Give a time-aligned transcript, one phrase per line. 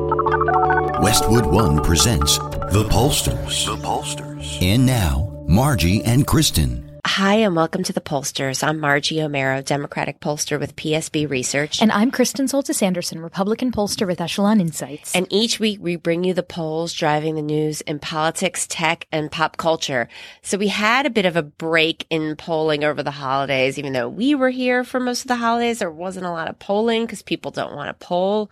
[0.00, 3.66] Westwood One presents The Pollsters.
[3.66, 4.62] The Pollsters.
[4.62, 6.98] And now, Margie and Kristen.
[7.06, 8.66] Hi, and welcome to the Pollsters.
[8.66, 11.82] I'm Margie Omero, Democratic pollster with PSB Research.
[11.82, 15.14] And I'm Kristen Soltis Anderson, Republican pollster with Echelon Insights.
[15.14, 19.30] And each week we bring you the polls driving the news in politics, tech, and
[19.30, 20.08] pop culture.
[20.40, 24.08] So we had a bit of a break in polling over the holidays, even though
[24.08, 25.80] we were here for most of the holidays.
[25.80, 28.50] There wasn't a lot of polling because people don't want to poll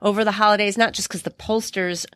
[0.00, 2.06] over the holidays, not just because the pollsters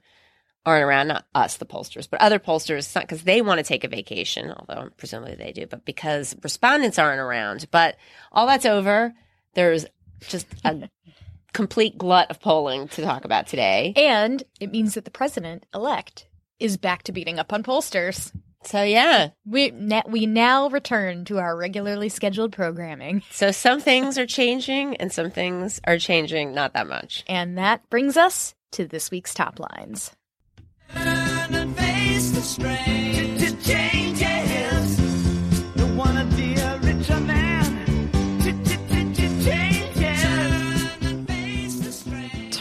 [0.65, 3.85] aren't around, not us, the pollsters, but other pollsters, not because they want to take
[3.85, 7.67] a vacation, although presumably they do, but because respondents aren't around.
[7.71, 7.97] But
[8.31, 9.13] all that's over.
[9.55, 9.87] There's
[10.21, 10.89] just a
[11.53, 13.93] complete glut of polling to talk about today.
[13.97, 16.29] And it means that the president elect
[16.61, 18.33] is back to beating up on pollsters.
[18.65, 23.23] So yeah, we na- we now return to our regularly scheduled programming.
[23.33, 27.25] So some things are changing and some things are changing not that much.
[27.27, 30.13] And that brings us to this week's top lines.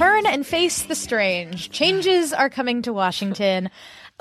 [0.01, 1.69] Turn and face the strange.
[1.69, 3.69] Changes are coming to Washington.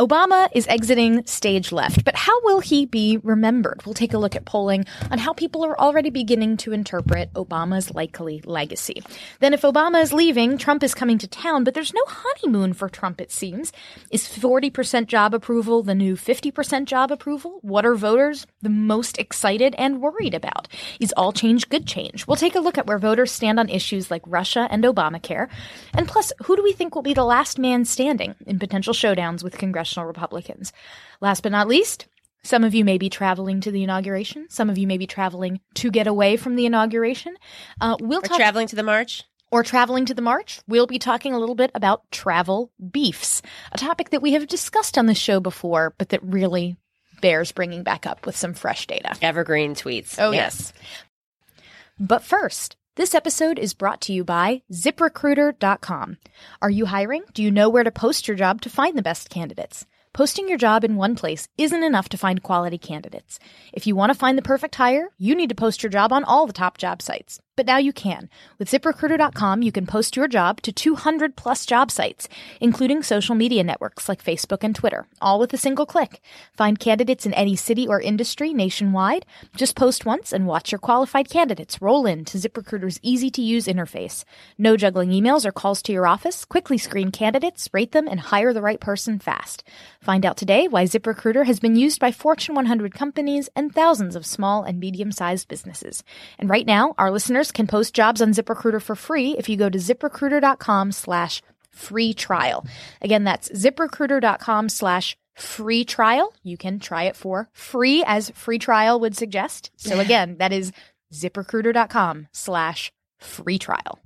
[0.01, 3.83] Obama is exiting stage left, but how will he be remembered?
[3.85, 7.95] We'll take a look at polling on how people are already beginning to interpret Obama's
[7.95, 9.03] likely legacy.
[9.41, 12.89] Then, if Obama is leaving, Trump is coming to town, but there's no honeymoon for
[12.89, 13.75] Trump, it seems.
[14.11, 17.59] Is 40% job approval the new 50% job approval?
[17.61, 20.67] What are voters the most excited and worried about?
[20.99, 22.27] Is all change good change?
[22.27, 25.51] We'll take a look at where voters stand on issues like Russia and Obamacare.
[25.93, 29.45] And plus, who do we think will be the last man standing in potential showdowns
[29.45, 30.73] with congressional congressional Republicans.
[31.21, 32.07] Last but not least,
[32.43, 34.47] some of you may be traveling to the inauguration.
[34.49, 37.37] Some of you may be traveling to get away from the inauguration.
[37.81, 40.99] Uh, we'll or talk- traveling to the march or traveling to the march, we'll be
[40.99, 43.43] talking a little bit about travel beefs,
[43.73, 46.77] a topic that we have discussed on the show before, but that really
[47.21, 49.17] bears bringing back up with some fresh data.
[49.21, 50.17] Evergreen tweets.
[50.21, 50.73] Oh, yes.
[50.73, 51.63] yes.
[51.99, 56.19] But first, this episode is brought to you by ziprecruiter.com.
[56.61, 57.23] Are you hiring?
[57.33, 59.87] Do you know where to post your job to find the best candidates?
[60.13, 63.39] Posting your job in one place isn't enough to find quality candidates.
[63.73, 66.25] If you want to find the perfect hire, you need to post your job on
[66.25, 67.41] all the top job sites.
[67.61, 68.31] But now you can.
[68.59, 72.27] With ziprecruiter.com, you can post your job to 200 plus job sites,
[72.59, 76.23] including social media networks like Facebook and Twitter, all with a single click.
[76.55, 79.27] Find candidates in any city or industry nationwide.
[79.55, 83.67] Just post once and watch your qualified candidates roll in to ZipRecruiter's easy to use
[83.67, 84.25] interface.
[84.57, 86.47] No juggling emails or calls to your office.
[86.47, 89.65] Quickly screen candidates, rate them, and hire the right person fast.
[90.01, 94.25] Find out today why ZipRecruiter has been used by Fortune 100 companies and thousands of
[94.25, 96.03] small and medium sized businesses.
[96.39, 99.69] And right now, our listeners can post jobs on ZipRecruiter for free if you go
[99.69, 102.67] to ziprecruiter.com slash free trial.
[103.01, 106.35] Again, that's ziprecruiter.com slash free trial.
[106.43, 109.71] You can try it for free as free trial would suggest.
[109.77, 110.73] So again, that is
[111.13, 113.99] ziprecruiter.com slash free trial.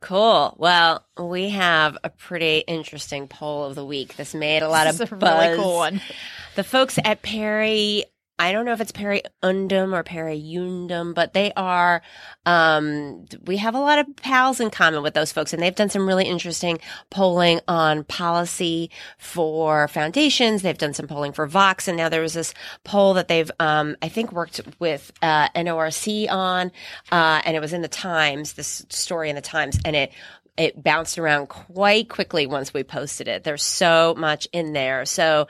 [0.00, 0.56] Cool.
[0.58, 4.16] Well, we have a pretty interesting poll of the week.
[4.16, 5.44] This made a lot of buzz.
[5.44, 6.00] Really cool one.
[6.56, 8.04] The folks at Perry
[8.42, 12.02] I don't know if it's Perry Undem or Perry Undem, but they are,
[12.44, 15.90] um, we have a lot of pals in common with those folks and they've done
[15.90, 20.62] some really interesting polling on policy for foundations.
[20.62, 22.52] They've done some polling for Vox and now there was this
[22.82, 26.72] poll that they've, um, I think worked with, uh, NORC on,
[27.12, 30.12] uh, and it was in the Times, this story in the Times and it
[30.56, 33.42] it bounced around quite quickly once we posted it.
[33.42, 35.06] There's so much in there.
[35.06, 35.48] So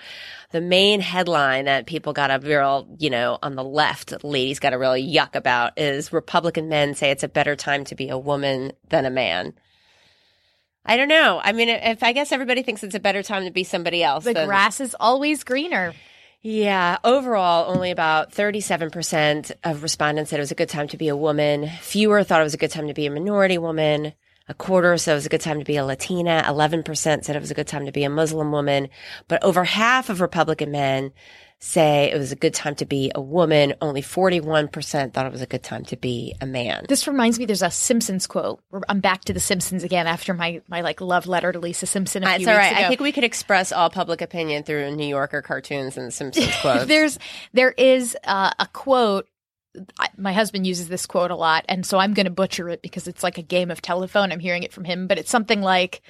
[0.52, 4.72] the main headline that people got a real, you know, on the left, ladies got
[4.72, 8.19] a real yuck about is Republican men say it's a better time to be a
[8.19, 9.54] woman than a man.
[10.84, 11.40] I don't know.
[11.43, 14.25] I mean, if I guess everybody thinks it's a better time to be somebody else,
[14.25, 15.94] The then- grass is always greener.
[16.44, 21.06] Yeah, overall, only about 37% of respondents said it was a good time to be
[21.06, 21.69] a woman.
[21.81, 24.12] Fewer thought it was a good time to be a minority woman.
[24.52, 26.43] A quarter said it was a good time to be a Latina.
[26.46, 28.90] 11% said it was a good time to be a Muslim woman.
[29.26, 31.12] But over half of Republican men
[31.58, 33.72] say it was a good time to be a woman.
[33.81, 36.84] Only 41% thought it was a good time to be a man.
[36.87, 37.46] This reminds me.
[37.46, 38.60] There's a Simpsons quote.
[38.90, 42.22] I'm back to the Simpsons again after my my like love letter to Lisa Simpson.
[42.25, 42.84] A Uh, few It's weeks ago.
[42.84, 46.84] I think we could express all public opinion through New Yorker cartoons and Simpsons quotes.
[46.84, 47.19] There's
[47.54, 49.28] there is uh, a quote.
[50.17, 53.07] My husband uses this quote a lot, and so I'm going to butcher it because
[53.09, 54.33] it's like a game of telephone.
[54.33, 56.03] I'm hearing it from him, but it's something like.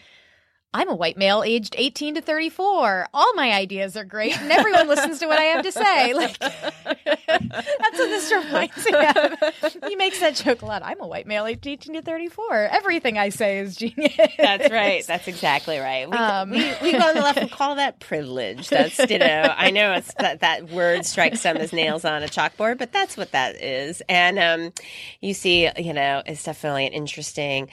[0.75, 3.09] I'm a white male aged 18 to 34.
[3.13, 6.15] All my ideas are great and everyone listens to what I have to say.
[6.23, 9.89] Like That's what this reminds me of.
[9.89, 10.83] He makes that joke a lot.
[10.85, 12.55] I'm a white male aged 18 to 34.
[12.73, 14.13] Everything I say is genius.
[14.39, 15.07] That's right.
[15.07, 16.09] That's exactly right.
[16.09, 16.51] We, Um.
[16.51, 18.69] we, we go on the left and call that privilege.
[18.69, 22.27] That's, you know, I know it's that, that word strikes some as nails on a
[22.27, 24.03] chalkboard, but that's what that is.
[24.09, 24.73] And um,
[25.21, 27.69] you see, you know, it's definitely an interesting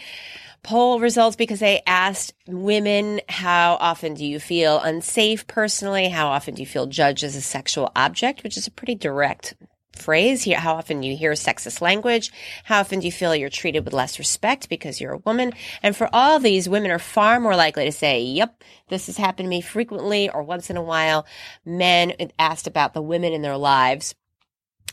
[0.69, 6.07] poll results because they asked women how often do you feel unsafe personally?
[6.09, 9.55] How often do you feel judged as a sexual object, which is a pretty direct
[9.95, 10.59] phrase here.
[10.59, 12.31] How often do you hear sexist language?
[12.63, 15.53] How often do you feel you're treated with less respect because you're a woman?
[15.81, 19.47] And for all these, women are far more likely to say, yep, this has happened
[19.47, 21.25] to me frequently or once in a while.
[21.65, 24.13] Men asked about the women in their lives.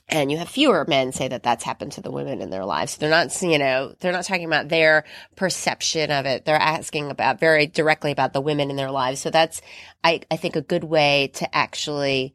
[0.08, 2.96] And you have fewer men say that that's happened to the women in their lives.
[2.96, 5.04] They're not, you know, they're not talking about their
[5.34, 6.44] perception of it.
[6.44, 9.20] They're asking about very directly about the women in their lives.
[9.20, 9.60] So that's,
[10.04, 12.34] I, I think a good way to actually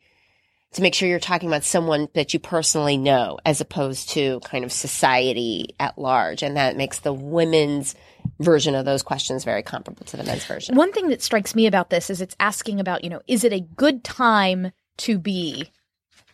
[0.73, 4.63] to make sure you're talking about someone that you personally know as opposed to kind
[4.63, 6.44] of society at large.
[6.44, 7.94] And that makes the women's
[8.39, 10.75] version of those questions very comparable to the men's version.
[10.75, 13.51] One thing that strikes me about this is it's asking about, you know, is it
[13.51, 15.71] a good time to be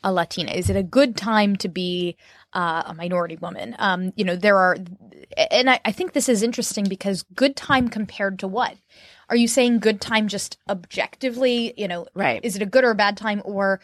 [0.04, 0.52] a Latina?
[0.52, 2.16] Is it a good time to be
[2.54, 3.76] uh, a minority woman?
[3.80, 4.78] Um, you know, there are,
[5.52, 8.76] and I, I think this is interesting because good time compared to what?
[9.30, 11.74] Are you saying good time just objectively?
[11.78, 12.44] You know, Right.
[12.44, 13.80] Is it a good or a bad time, or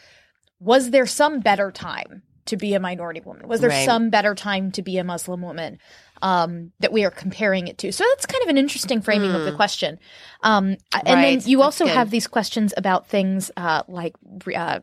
[0.60, 3.48] was there some better time to be a minority woman?
[3.48, 3.84] Was there Right.
[3.84, 5.78] some better time to be a Muslim woman?
[6.22, 7.92] Um, that we are comparing it to.
[7.92, 9.98] So that's kind of an interesting framing of the question.
[10.42, 11.48] Um, and then Hmm.
[11.48, 11.94] You That's also good.
[11.94, 14.14] have these questions about things uh, like
[14.54, 14.80] uh,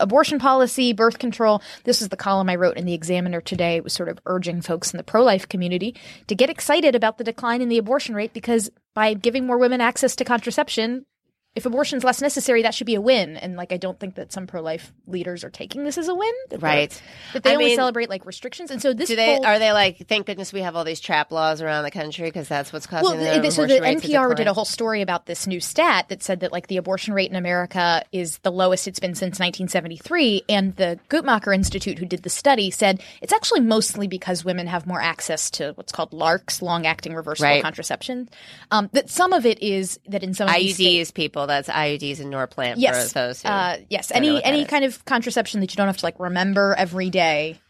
[0.00, 1.62] abortion policy, birth control.
[1.84, 3.76] This is the column I wrote in the Examiner today.
[3.76, 7.18] It was sort of urging folks in the pro life community to get excited about
[7.18, 11.06] the decline in the abortion rate because by giving more women access to contraception,
[11.54, 13.36] if abortion's less necessary, that should be a win.
[13.36, 16.14] And like, I don't think that some pro life leaders are taking this as a
[16.14, 16.32] win.
[16.50, 17.02] That Right.
[17.32, 18.70] That they I only mean, celebrate like restrictions.
[18.72, 20.06] And so this Do they are they like?
[20.08, 23.18] Thank goodness we have all these trap laws around the country because that's what's causing
[23.18, 25.46] Well, the the, so the abortion rate to NPR did a whole story about this
[25.46, 28.98] new stat that said that like the abortion rate in America is the lowest it's
[28.98, 34.08] been since 1973, and the Guttmacher Institute, who did the study, said it's actually mostly
[34.08, 37.62] because women have more access to what's called LARCs, long-acting reversible Right.
[37.62, 38.28] contraception.
[38.70, 41.54] Um, that some of it is that in some these states- IUDs, people.
[41.54, 43.48] That's IUDs and Norplant Yes, for those who.
[43.48, 47.10] uh, yes, any any kind of contraception that you don't have to like remember every
[47.10, 47.60] day,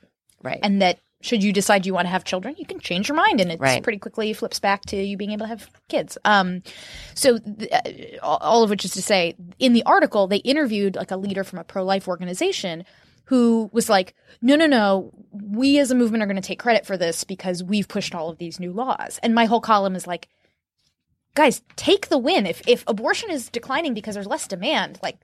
[0.43, 0.61] right.
[0.62, 3.41] and that should you decide you want to have children, you can change your mind,
[3.41, 3.82] and it Right.
[3.82, 6.19] pretty quickly flips back to you being able to have kids.
[6.26, 6.62] Um,
[7.15, 10.97] so th- uh, all- all of which is to say, in the article, they interviewed
[10.97, 12.85] like a leader from a pro life organization
[13.28, 16.85] who was like, "No, no, no, we as a movement are going to take credit
[16.85, 20.07] for this because we've pushed all of these new laws." And my whole column is
[20.07, 20.28] like,
[21.35, 22.47] "Guys, take the win.
[22.47, 25.19] If if abortion is declining because there's less demand, like."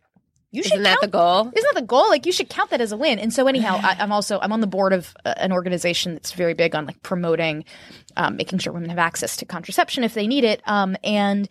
[0.53, 1.41] You should Isn't that count- the goal?
[1.55, 2.09] isn't that the goal?
[2.09, 3.21] Like you should count that as a win.
[3.21, 6.33] And so anyhow, I, I'm also I'm on the board of uh, an organization that's
[6.33, 7.65] very big on like promoting,
[8.17, 10.61] um, making sure women have access to contraception if they need it.
[10.67, 11.49] Um, and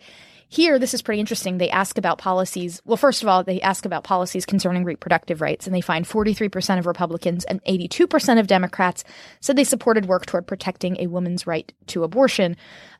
[0.48, 1.56] here, this is pretty interesting.
[1.56, 2.82] They ask about policies.
[2.84, 6.78] Well, first of all, they ask about policies concerning reproductive rights, and they find 43%
[6.78, 9.02] of Republicans and 82% of Democrats
[9.40, 12.54] said they supported work toward protecting a woman's right to abortion.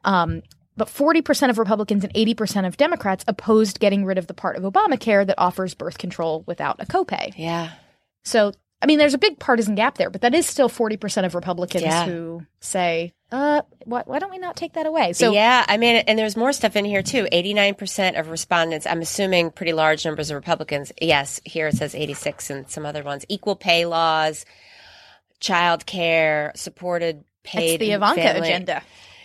[0.04, 0.40] Um,
[0.80, 4.62] but 40% of Republicans and 80% of Democrats opposed getting rid of the part of
[4.62, 7.34] Obamacare that offers birth control without a copay.
[7.36, 7.72] Yeah.
[8.24, 11.34] So, I mean, there's a big partisan gap there, but that is still 40% of
[11.34, 12.06] Republicans Yeah.
[12.06, 15.12] who say, uh, why, why don't we not take that away?
[15.12, 17.28] So, yeah, I mean, and there's more stuff in here too.
[17.30, 20.92] 89% of respondents, I'm assuming pretty large numbers of Republicans.
[21.00, 23.26] Yes, here it says 86 and some other ones.
[23.28, 24.46] Equal pay laws,
[25.40, 27.74] child care, supported paid.
[27.74, 28.82] it's the Ivanka family- agenda.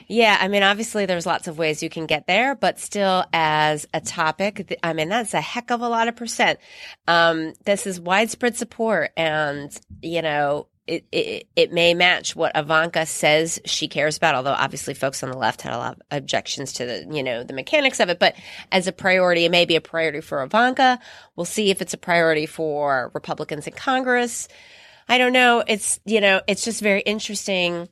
[0.07, 3.87] Yeah, I mean, obviously there's lots of ways you can get there, but still as
[3.93, 6.59] a topic, I mean, that's a heck of a lot of percent.
[7.07, 13.05] Um, this is widespread support and, you know, it, it it may match what Ivanka
[13.05, 14.35] says she cares about.
[14.35, 17.43] Although obviously, folks on the left had a lot of objections to the you know
[17.43, 18.19] the mechanics of it.
[18.19, 18.35] But
[18.71, 20.99] as a priority, it may be a priority for Ivanka.
[21.35, 24.47] We'll see if it's a priority for Republicans in Congress.
[25.09, 25.63] I don't know.
[25.65, 27.89] It's you know it's just very interesting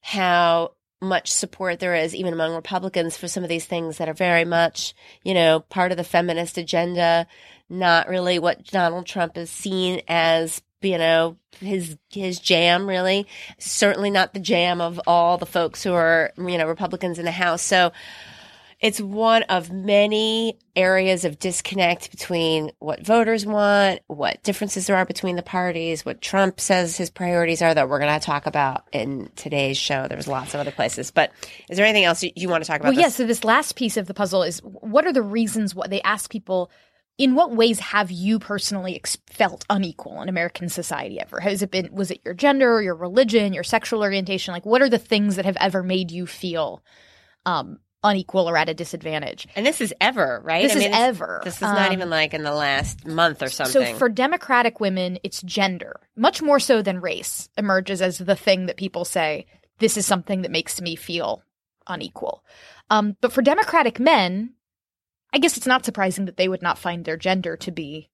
[0.00, 4.14] how much support there is even among Republicans for some of these things that are
[4.14, 7.26] very much you know part of the feminist agenda.
[7.68, 13.26] Not really what Donald Trump is seen as you know his his jam really
[13.58, 17.30] certainly not the jam of all the folks who are you know republicans in the
[17.30, 17.92] house so
[18.82, 25.04] it's one of many areas of disconnect between what voters want what differences there are
[25.06, 28.82] between the parties what trump says his priorities are that we're going to talk about
[28.92, 31.30] in today's show there's lots of other places but
[31.70, 33.02] is there anything else you, you want to talk about Well, this?
[33.02, 33.08] yeah.
[33.10, 35.74] So this last piece of the puzzle is what are the reasons?
[35.74, 36.70] What they ask people.
[37.18, 41.40] In what ways have you personally ex- felt unequal in American society ever?
[41.40, 44.52] Has it been, was it your gender, your religion, your sexual orientation?
[44.52, 46.82] Like, what are the things that have ever made you feel
[47.44, 49.46] um, unequal or at a disadvantage?
[49.56, 51.40] and this is ever right This I is mean, ever.
[51.44, 54.80] this is not Um, even like in the last month or something So for Democratic
[54.80, 59.46] women, it's gender, much more so than race, emerges as the thing that people say,
[59.78, 61.42] this is something that makes me feel
[61.88, 62.44] unequal.
[62.90, 64.54] Um, but for Democratic men,
[65.32, 68.10] I guess it's not surprising that they would not find their gender to be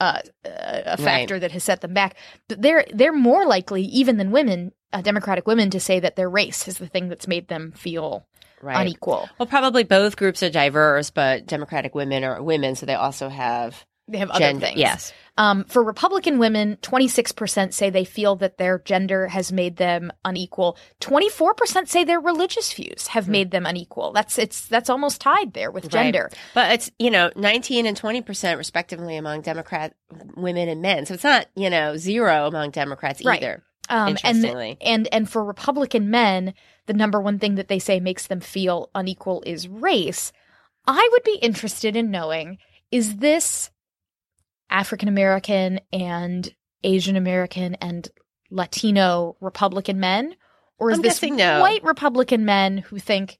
[0.00, 2.16] uh, a factor that has set them back.
[2.48, 6.30] But they're they're more likely, even than women, uh, Democratic women, to say that their
[6.30, 8.28] race is the thing that's made them feel
[8.62, 9.28] right unequal.
[9.38, 13.84] Well, probably both groups are diverse, but Democratic women are women, so they also have
[14.08, 14.66] They have other gender.
[14.66, 14.78] things.
[14.78, 20.10] Yes, Um, for Republican women, 26% say they feel that their gender has made them
[20.24, 20.76] unequal.
[21.00, 24.12] 24% say their religious views have made them unequal.
[24.12, 26.28] That's it's that's almost tied there with gender.
[26.30, 26.38] Right.
[26.54, 29.94] But it's you know nineteen and twenty percent respectively among Democrat
[30.36, 31.06] women and men.
[31.06, 33.40] So it's not you know zero among Democrats Right.
[33.42, 33.62] either.
[33.90, 34.76] Um, Interestingly.
[34.80, 36.52] and and and for Republican men,
[36.88, 40.32] the number one thing that they say makes them feel unequal is race.
[40.86, 42.58] I would be interested in knowing
[42.90, 43.70] is this
[44.70, 46.52] African American and
[46.82, 48.08] Asian American and
[48.50, 50.34] Latino Republican men,
[50.78, 51.60] or is I'm this no.
[51.60, 53.38] white Republican men who think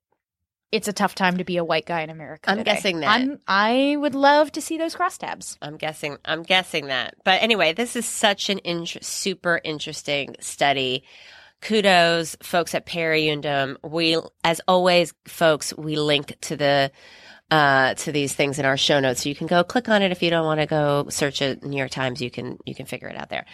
[0.71, 2.50] it's a tough time to be a white guy in America?
[2.50, 2.75] I'm today?
[2.75, 3.09] guessing that.
[3.09, 5.57] I'm, I would love to see those crosstabs.
[5.62, 6.19] I'm guessing.
[6.25, 7.14] I'm guessing that.
[7.25, 11.05] But anyway, this is such an inter- super interesting study.
[11.61, 13.77] Kudos, folks at PerryUndem.
[13.83, 16.91] We, as always, folks, we link to the
[17.50, 20.12] uh, to these things in our show notes, so you can go click on it
[20.12, 21.65] if you don't want to go search it.
[21.65, 23.47] New York Times, you can you can figure it out there.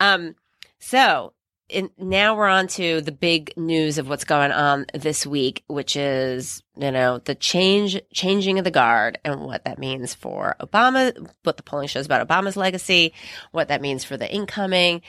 [0.00, 0.34] Um,
[0.78, 1.34] so
[1.68, 5.96] in, now we're on to the big news of what's going on this week, which
[5.96, 11.28] is you know the change changing of the guard and what that means for Obama,
[11.42, 13.12] what the polling shows about Obama's legacy,
[13.50, 15.02] what that means for the incoming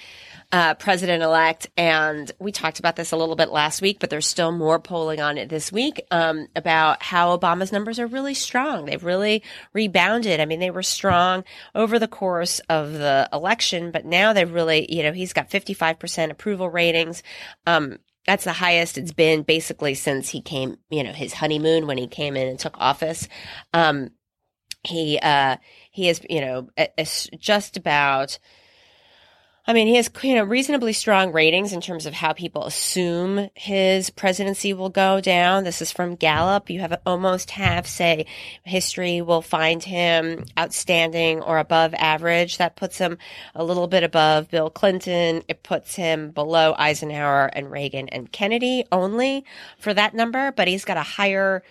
[0.51, 1.67] uh, president elect.
[1.77, 5.21] And we talked about this a little bit last week, but there's still more polling
[5.21, 8.85] on it this week um, about how Obama's numbers are really strong.
[8.85, 9.41] They've really
[9.73, 10.39] rebounded.
[10.39, 11.43] I mean, they were strong
[11.73, 16.29] over the course of the election, but now they've really, you know, he's got 55%
[16.29, 17.23] approval ratings.
[17.65, 21.97] Um, that's the highest it's been basically since he came, you know, his honeymoon when
[21.97, 23.27] he came in and took office.
[23.73, 24.11] Um,
[24.83, 25.57] he, uh,
[25.91, 27.05] he is, you know, a-
[27.37, 28.39] just about,
[29.65, 33.49] I mean, he has you know reasonably strong ratings in terms of how people assume
[33.55, 35.63] his presidency will go down.
[35.63, 36.69] This is from Gallup.
[36.69, 38.25] You have almost half say
[38.65, 42.57] history will find him outstanding or above average.
[42.57, 43.17] That puts him
[43.55, 45.43] a little bit above Bill Clinton.
[45.47, 49.45] It puts him below Eisenhower and Reagan and Kennedy only
[49.79, 51.63] for that number, but he's got a higher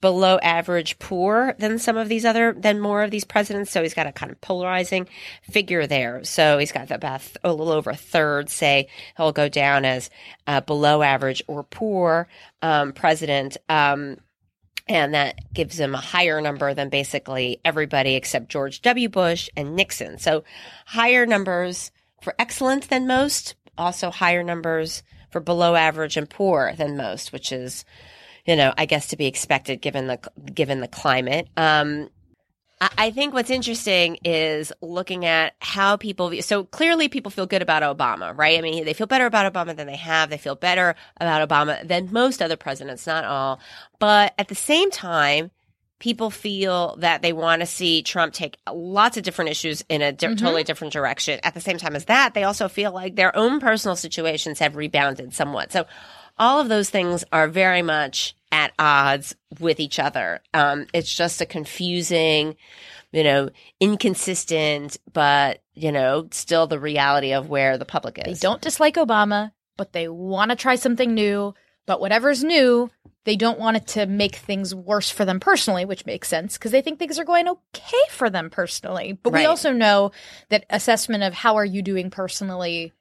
[0.00, 3.94] below average poor than some of these other than more of these presidents so he's
[3.94, 5.08] got a kind of polarizing
[5.42, 9.84] figure there so he's got about a little over a third say he'll go down
[9.84, 10.08] as
[10.46, 12.28] uh, below average or poor
[12.62, 14.16] um, president um,
[14.88, 19.08] and that gives him a higher number than basically everybody except George W.
[19.08, 20.18] Bush and Nixon.
[20.18, 20.44] So
[20.86, 21.90] higher numbers
[22.22, 27.52] for excellent than most, also higher numbers for below average and poor than most, which
[27.52, 27.84] is
[28.48, 30.18] you know, I guess to be expected given the
[30.54, 31.48] given the climate.
[31.58, 32.08] Um,
[32.80, 36.42] I, think what's interesting is looking at how people view.
[36.42, 38.56] So clearly, people feel good about Obama, right?
[38.56, 40.30] I mean, they feel better about Obama than they have.
[40.30, 43.60] They feel better about Obama than most other presidents, not all.
[43.98, 45.50] But at the same time,
[45.98, 50.12] people feel that they want to see Trump take lots of different issues in a
[50.12, 51.40] di- totally different direction.
[51.42, 54.76] At the same time as that, they also feel like their own personal situations have
[54.76, 55.72] rebounded somewhat.
[55.72, 55.86] So
[56.38, 60.40] all of those things are very much at odds with each other.
[60.54, 62.56] Um, it's just a confusing,
[63.12, 63.50] you know,
[63.80, 68.40] inconsistent, but you know, still the reality of where the public is.
[68.40, 71.54] They don't dislike Obama, but they want to try something new.
[71.86, 72.90] But whatever's new,
[73.24, 76.70] they don't want it to make things worse for them personally, which makes sense because
[76.70, 79.18] they think things are going okay for them personally.
[79.22, 80.12] But we also know
[80.50, 82.92] that assessment of how are you doing personally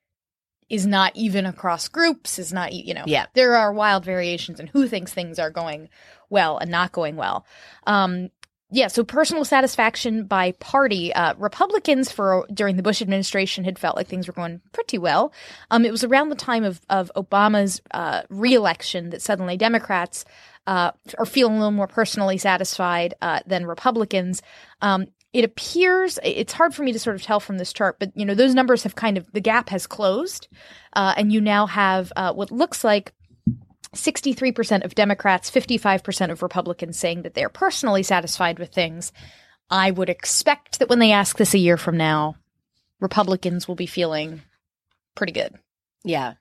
[0.70, 3.28] is not even across groups, is not, you know, Yeah.
[3.34, 5.90] there are wild variations in who thinks things are going
[6.30, 7.46] well and not going well.
[7.86, 8.30] Um,
[8.70, 11.14] yeah, so personal satisfaction by party.
[11.14, 15.32] Uh, Republicans for during the Bush administration had felt like things were going pretty well.
[15.72, 20.26] Um, it was around the time of of Obama's uh, reelection that suddenly Democrats
[20.68, 24.42] uh, are feeling a little more personally satisfied uh, than Republicans.
[24.82, 28.12] Um, it appears it's hard for me to sort of tell from this chart, but
[28.16, 30.48] you know those numbers have kind of the gap has closed,
[30.94, 33.14] uh, and you now have uh, what looks like
[33.96, 39.12] 63% of Democrats, 55% of Republicans saying that they're personally satisfied with things.
[39.70, 42.36] I would expect that when they ask this a year from now,
[43.00, 44.42] Republicans will be feeling
[45.16, 45.56] pretty good.
[46.04, 46.34] Yeah.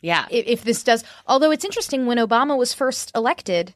[0.00, 0.26] Yeah.
[0.30, 3.74] If, if this does, although it's interesting, when Obama was first elected,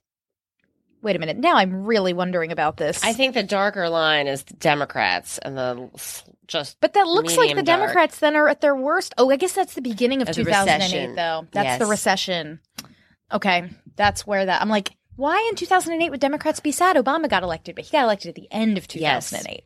[1.02, 3.02] wait a minute, now I'm really wondering about this.
[3.02, 5.88] I think the darker line is the Democrats and the
[6.47, 7.80] just but that looks like the dark.
[7.80, 9.14] Democrats then are at their worst.
[9.19, 11.14] Oh, I guess that's the beginning of Of the 2008, recession.
[11.14, 11.47] though.
[11.52, 12.61] That's the recession.
[13.33, 14.61] Okay, that's where that.
[14.61, 16.97] I'm like, why in 2008 would Democrats be sad?
[16.97, 19.64] Obama got elected, but he got elected at the end of 2008.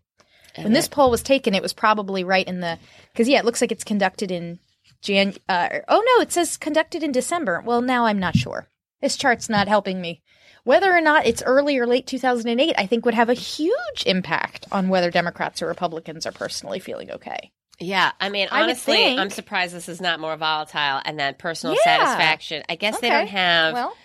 [0.56, 2.78] When this poll was taken, it was probably right in the
[3.12, 4.58] because yeah, it looks like it's conducted in
[5.02, 5.34] Jan.
[5.48, 7.62] Uh, oh no, it says conducted in December.
[7.64, 8.68] Well, now I'm not sure.
[9.00, 10.22] This chart's not helping me.
[10.64, 14.66] Whether or not it's early or late 2008, I think would have a huge impact
[14.72, 17.52] on whether Democrats or Republicans are personally feeling okay.
[17.80, 21.38] Yeah, I mean, I honestly, think- I'm surprised this is not more volatile and that
[21.38, 21.98] personal Yeah.
[21.98, 22.62] satisfaction.
[22.68, 23.74] I guess they don't have.
[23.74, 23.96] Well,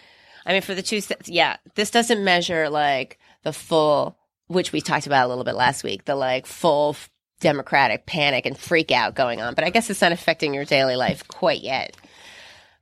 [0.45, 5.05] I mean, for the two, yeah, this doesn't measure like the full, which we talked
[5.07, 6.95] about a little bit last week, the like full
[7.39, 9.53] democratic panic and freak out going on.
[9.53, 11.95] But I guess it's not affecting your daily life quite yet.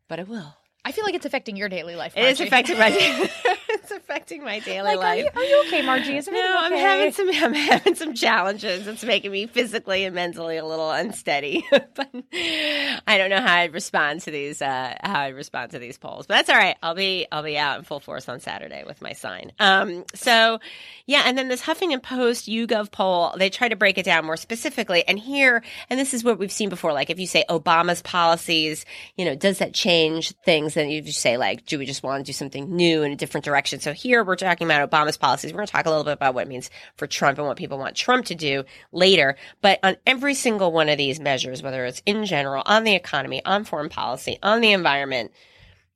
[0.07, 0.55] But it will.
[0.87, 2.13] I feel like it's affecting your daily life.
[2.15, 2.87] It is affecting my.
[3.69, 5.25] it's affecting my daily Like, are life.
[5.25, 6.15] you, are you okay, Margie?
[6.15, 8.87] Is No, I'm having some I'm having some challenges.
[8.87, 11.65] It's making me physically and mentally a little unsteady.
[11.69, 15.97] but I don't know how I'd respond to these uh how I'd respond to these
[15.97, 16.25] polls.
[16.25, 16.77] But that's all right.
[16.81, 19.51] I'll be I'll be out in full force on Saturday with my sign.
[19.59, 20.59] Um so
[21.05, 24.37] yeah, and then this Huffington Post YouGov poll, they try to break it down more
[24.37, 25.05] specifically.
[25.05, 28.85] And here, and this is what we've seen before, like if you say Obama's policies,
[29.17, 30.76] you know, does that change things?
[30.77, 33.15] Then you just say like, do we just want to do something new in a
[33.15, 33.79] different direction?
[33.79, 35.51] So here we're talking about Obama's policies.
[35.51, 37.57] We're going to talk a little bit about what it means for Trump and what
[37.57, 39.35] people want Trump to do later.
[39.61, 43.43] But on every single one of these measures, whether it's in general, on the economy,
[43.43, 45.31] on foreign policy, on the environment,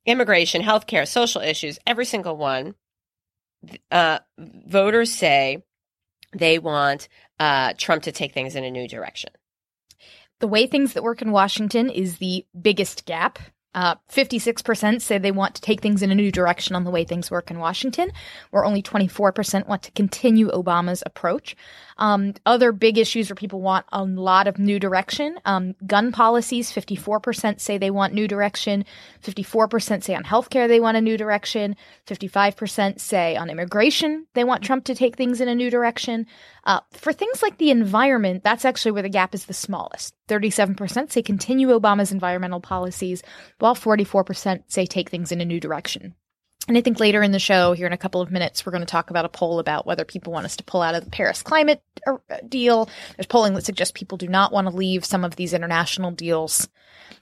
[0.04, 2.74] immigration, healthcare, social issues, every single one,
[3.90, 5.62] uh, voters say
[6.32, 9.30] they want uh, Trump to take things in a new direction.
[10.40, 13.38] the way things that work in Washington is the biggest gap.
[13.74, 17.04] Uh, 56% say they want to take things in a new direction on the way
[17.04, 18.10] things work in Washington,
[18.50, 21.56] where only 24% want to continue Obama's approach.
[21.98, 25.38] Um, other big issues where people want a lot of new direction.
[25.44, 28.84] Um, gun policies, 54% say they want new direction.
[29.22, 31.76] 54% say on healthcare they want a new direction.
[32.06, 36.26] 55% say on immigration they want Trump to take things in a new direction.
[36.64, 40.14] Uh, for things like the environment, that's actually where the gap is the smallest.
[40.28, 43.22] 37% say continue Obama's environmental policies,
[43.58, 46.14] while 44% say take things in a new direction.
[46.68, 48.82] And I think later in the show, here in a couple of minutes, we're going
[48.82, 51.10] to talk about a poll about whether people want us to pull out of the
[51.10, 52.88] Paris climate uh, deal.
[53.16, 56.68] There's polling that suggests people do not want to leave some of these international deals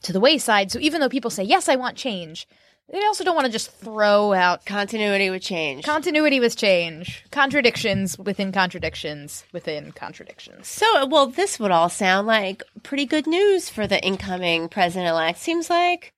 [0.03, 0.71] to the wayside.
[0.71, 2.47] So even though people say, yes, I want change,
[2.91, 5.85] they also don't want to just throw out Continuity with change.
[5.85, 10.67] continuity with change, contradictions within contradictions within contradictions.
[10.69, 15.39] so, well, this would all sound like pretty good news for the incoming president elect.
[15.39, 16.13] Seems like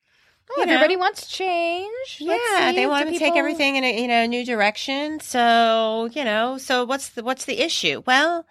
[0.54, 0.74] Oh, You know.
[0.74, 2.18] everybody wants change.
[2.20, 4.44] Let's yeah, see, they do want to take people- everything in a you know new
[4.44, 5.18] direction.
[5.20, 8.02] So you know, so what's the what's the issue?
[8.06, 8.44] Well,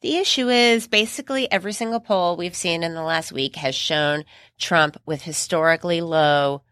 [0.00, 4.24] the issue is basically every single poll we've seen in the last week has shown
[4.58, 6.62] Trump with historically low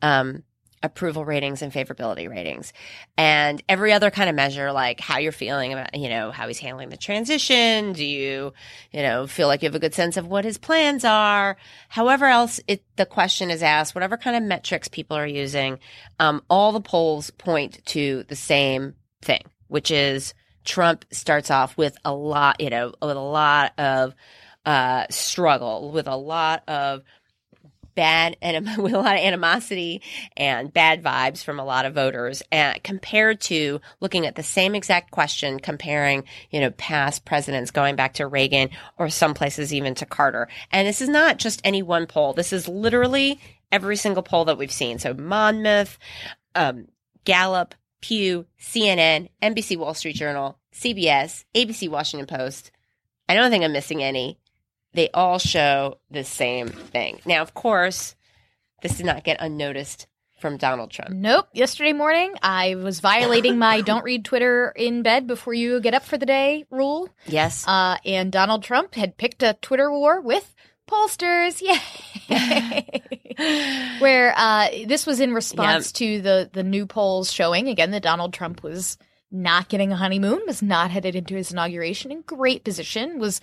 [0.00, 0.44] um,
[0.86, 2.72] approval ratings and favorability ratings,
[3.18, 6.58] and every other kind of measure, like how you're feeling about you know how he's
[6.58, 7.92] handling the transition.
[7.92, 8.52] Do you
[8.92, 11.56] you know feel like you have a good sense of what his plans are?
[11.88, 15.78] However else it the question is asked, whatever kind of metrics people are using,
[16.18, 20.32] um, all the polls point to the same thing, which is
[20.64, 24.14] Trump starts off with a lot, you know, with a lot of
[24.66, 27.02] uh, struggle, with a lot of
[27.96, 30.00] bad and with a lot of animosity
[30.36, 34.76] and bad vibes from a lot of voters and compared to looking at the same
[34.76, 39.96] exact question comparing you know past presidents going back to Reagan or some places even
[39.96, 40.46] to Carter.
[40.70, 42.32] And this is not just any one poll.
[42.32, 43.40] This is literally
[43.72, 44.98] every single poll that we've seen.
[44.98, 45.98] So Monmouth
[46.54, 46.86] um,
[47.24, 52.70] Gallup Pew CNN NBC Wall Street Journal CBS ABC Washington Post.
[53.28, 54.38] I don't think I'm missing any
[54.96, 57.20] they all show the same thing.
[57.24, 58.16] Now, of course,
[58.82, 60.06] this did not get unnoticed
[60.40, 61.10] from Donald Trump.
[61.10, 61.48] Nope.
[61.52, 66.04] Yesterday morning, I was violating my don't read Twitter in bed before you get up
[66.04, 67.08] for the day rule.
[67.26, 67.66] Yes.
[67.66, 70.54] Uh, and Donald Trump had picked a Twitter war with
[70.88, 71.60] pollsters.
[71.60, 73.02] Yay.
[73.98, 78.32] Where uh, this was in response to the, the new polls showing, again, that Donald
[78.32, 78.96] Trump was
[79.30, 83.40] not getting a honeymoon, was not headed into his inauguration in great position, was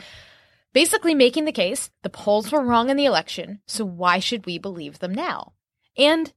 [0.73, 4.57] basically making the case the polls were wrong in the election, so why should we
[4.57, 5.53] believe them now?
[5.97, 6.33] And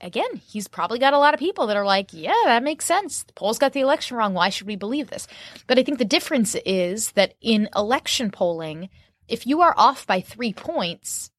[0.00, 3.22] again, he's probably got a lot of people that are like, yeah, that makes sense.
[3.22, 4.34] The polls got the election wrong.
[4.34, 5.26] Why should we believe this?
[5.66, 8.88] But I think the difference is that in election polling,
[9.26, 11.30] if you are off by three points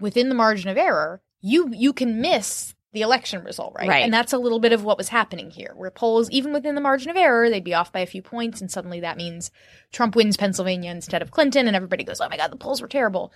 [0.00, 3.88] within the margin of error, you you can miss the election result, right?
[3.88, 4.04] Right.
[4.04, 6.80] And that's a little bit of what was happening here, where polls, even within the
[6.80, 9.50] margin of error, they'd be off by a few points, and suddenly that means
[9.92, 12.88] Trump wins Pennsylvania instead of Clinton, and everybody goes, oh my God, the polls were
[12.88, 13.32] terrible.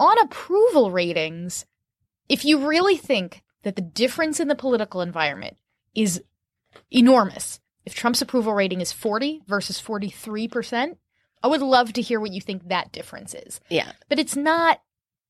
[0.00, 1.66] On approval ratings,
[2.28, 5.56] if you really think that the difference in the political environment
[5.94, 6.22] is
[6.90, 10.96] enormous, if Trump's approval rating is 40 versus 43%,
[11.42, 13.60] I would love to hear what you think that difference is.
[13.68, 13.92] Yeah.
[14.08, 14.80] But it's not.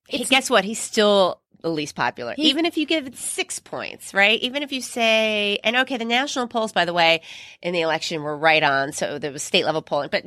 [0.08, 0.64] Hey, guess what?
[0.64, 2.34] He's still the least popular.
[2.36, 4.40] He- Even if you give it six points, right?
[4.40, 7.22] Even if you say, and okay, the national polls, by the way,
[7.60, 8.92] in the election were right on.
[8.92, 10.24] So there was state level polling, but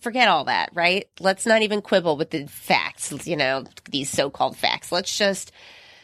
[0.00, 1.08] forget all that, right?
[1.20, 4.90] Let's not even quibble with the facts, you know, these so called facts.
[4.90, 5.52] Let's just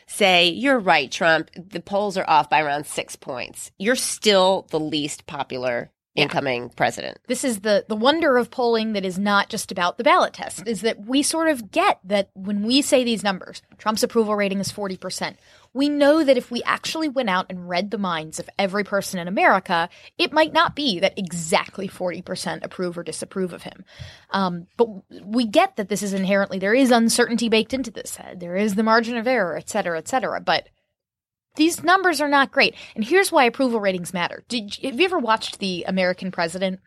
[0.06, 1.50] say, you're right, Trump.
[1.56, 3.72] The polls are off by around six points.
[3.78, 5.90] You're still the least popular
[6.22, 7.18] incoming president.
[7.26, 10.66] this is the the wonder of polling that is not just about the ballot test
[10.66, 14.60] is that we sort of get that when we say these numbers Trump's approval rating
[14.60, 15.36] is 40%
[15.74, 19.20] we know that if we actually went out and read the minds of every person
[19.20, 23.84] in America it might not be that exactly 40% approve or disapprove of him.
[24.30, 24.88] Um, but
[25.24, 28.18] we get that this is inherently there is uncertainty baked into this.
[28.36, 30.40] There is the margin of error et cetera et cetera.
[30.40, 30.68] But
[31.58, 35.04] these numbers are not great and here's why approval ratings matter did you, have you
[35.04, 36.80] ever watched the American President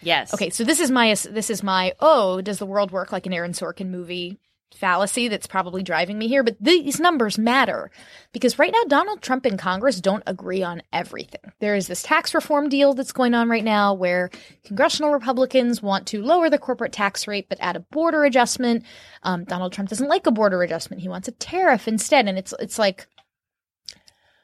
[0.00, 0.32] Yes.
[0.32, 3.32] Okay, so this is my this is my oh, does the world work like an
[3.32, 4.38] Aaron Sorkin movie
[4.74, 7.90] fallacy that's probably driving me here, but these numbers matter
[8.32, 11.40] because right now Donald Trump and Congress don't agree on everything.
[11.58, 14.30] There is this tax reform deal that's going on right now where
[14.64, 18.84] congressional Republicans want to lower the corporate tax rate but add a border adjustment.
[19.22, 22.54] Um, Donald Trump doesn't like a border adjustment; he wants a tariff instead, and it's
[22.60, 23.06] it's like.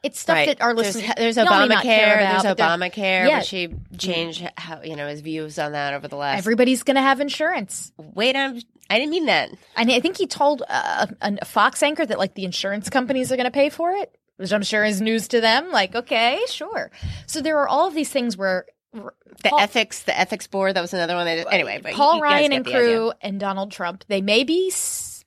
[0.05, 0.47] It's stuff Right.
[0.47, 2.41] that our There's- listeners There's, not only not care Obamacare.
[2.43, 3.27] about, There's Obamacare.
[3.27, 3.37] Yeah.
[3.39, 6.37] Which he changed how you know his views on that over the last.
[6.37, 7.91] Everybody's going to have insurance.
[7.97, 8.61] Wait, I'm.
[8.89, 9.49] I didn't mean that.
[9.75, 13.31] And I think he told uh, a, a Fox anchor that like the insurance companies
[13.31, 15.71] are going to pay for it, which I'm sure is news to them.
[15.71, 16.91] Like, okay, sure.
[17.25, 20.75] So there are all of these things where The Paul- ethics, the ethics board.
[20.75, 21.25] That was another one.
[21.25, 23.17] That, anyway, but Paul Ryan and crew idea.
[23.21, 25.25] and Donald Trump, they may be s-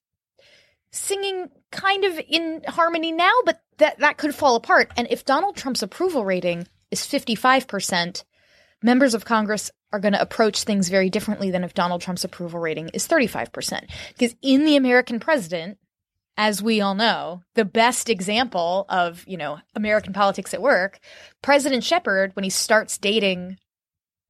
[0.92, 4.90] singing kind of in harmony now, but that that could fall apart.
[4.96, 8.24] And if Donald Trump's approval rating is 55%,
[8.82, 12.60] members of Congress are going to approach things very differently than if Donald Trump's approval
[12.60, 13.88] rating is 35%.
[14.08, 15.78] Because in the American president,
[16.36, 21.00] as we all know, the best example of, you know, American politics at work,
[21.42, 23.58] President Shepherd, when he starts dating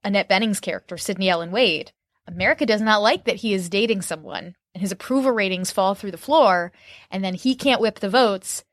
[0.04, 1.92] Annette Bening's character, Sydney Ellen Wade,
[2.26, 6.10] America does not like that he is dating someone and his approval ratings fall through
[6.10, 6.72] the floor
[7.10, 8.64] and then he can't whip the votes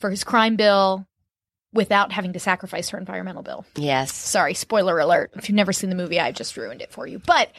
[0.00, 1.06] for his crime bill
[1.72, 3.64] without having to sacrifice her environmental bill.
[3.76, 4.12] Yes.
[4.12, 5.32] Sorry, spoiler alert.
[5.34, 7.18] If you've never seen the movie, I've just ruined it for you.
[7.18, 7.50] But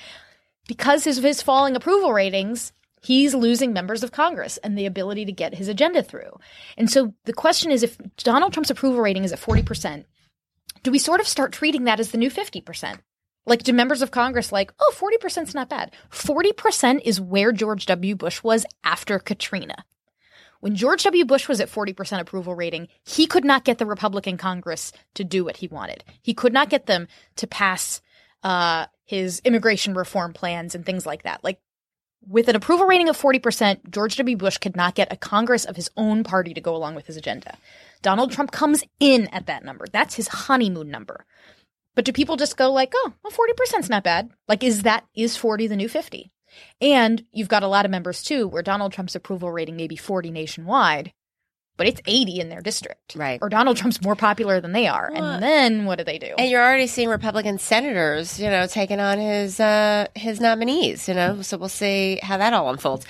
[0.67, 5.31] because of his falling approval ratings, he's losing members of Congress and the ability to
[5.31, 6.39] get his agenda through.
[6.77, 10.05] And so the question is if Donald Trump's approval rating is at 40%,
[10.83, 12.99] do we sort of start treating that as the new 50%?
[13.45, 15.93] Like, do members of Congress like, oh, 40% is not bad.
[16.11, 18.15] 40% is where George W.
[18.15, 19.85] Bush was after Katrina.
[20.59, 21.25] When George W.
[21.25, 25.45] Bush was at 40% approval rating, he could not get the Republican Congress to do
[25.45, 26.03] what he wanted.
[26.21, 28.01] He could not get them to pass
[28.43, 31.43] uh, his immigration reform plans and things like that.
[31.43, 31.59] Like,
[32.27, 34.35] with an approval rating of 40%, George W.
[34.35, 37.15] Bush could not get a Congress of his own party to go along with his
[37.15, 37.57] agenda.
[38.01, 39.85] Donald Trump comes in at that number.
[39.91, 41.25] That's his honeymoon number.
[41.95, 44.29] But do people just go like, oh, well, 40% is not bad?
[44.47, 46.31] Like, is that, is 40 the new 50?
[46.81, 49.95] And you've got a lot of members too, where Donald Trump's approval rating may be
[49.95, 51.13] 40 nationwide,
[51.77, 53.15] but it's 80 in their district.
[53.15, 53.39] Right.
[53.41, 55.09] Or Donald Trump's more popular than they are.
[55.13, 56.33] Well, and then what do they do?
[56.37, 61.07] And you're already seeing Republican senators, you know, taking on his uh, his nominees.
[61.07, 63.05] You know, so we'll see how that all unfolds.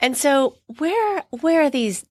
[0.00, 2.04] And so, where where are these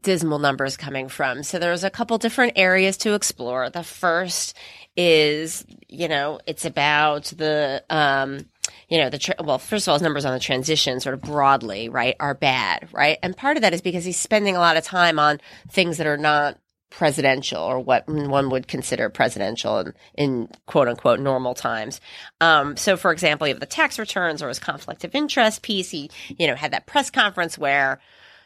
[0.00, 1.42] dismal numbers coming from?
[1.42, 3.70] So there's a couple different areas to explore.
[3.70, 4.56] The first
[4.96, 8.46] is, you know, it's about the um,
[8.90, 11.22] you know, the, tra- well, first of all, his numbers on the transition sort of
[11.22, 13.18] broadly, right, are bad, right?
[13.22, 16.06] And part of that is because he's spending a lot of time on things that
[16.06, 16.58] are not
[16.90, 22.00] presidential or what one would consider presidential in, in quote unquote normal times.
[22.40, 25.90] Um, so for example, you have the tax returns or his conflict of interest piece.
[25.90, 28.00] He, you know, had that press conference where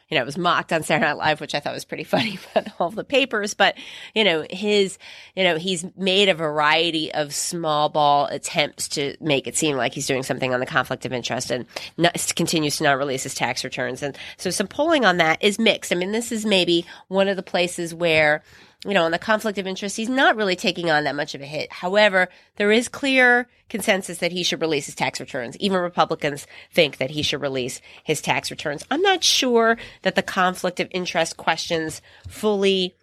[0.09, 2.37] you know, it was mocked on Saturday Night Live, which I thought was pretty funny
[2.51, 3.53] about all the papers.
[3.53, 3.75] But,
[4.13, 4.97] you know, his,
[5.35, 9.93] you know, he's made a variety of small ball attempts to make it seem like
[9.93, 11.65] he's doing something on the conflict of interest and
[11.97, 14.03] not, continues to not release his tax returns.
[14.03, 15.91] And so some polling on that is mixed.
[15.91, 18.43] I mean, this is maybe one of the places where,
[18.85, 21.41] you know, on the conflict of interest, he's not really taking on that much of
[21.41, 21.71] a hit.
[21.71, 25.57] However, there is clear consensus that he should release his tax returns.
[25.57, 28.85] Even Republicans think that he should release his tax returns.
[28.91, 32.95] I'm not sure that the conflict of interest questions fully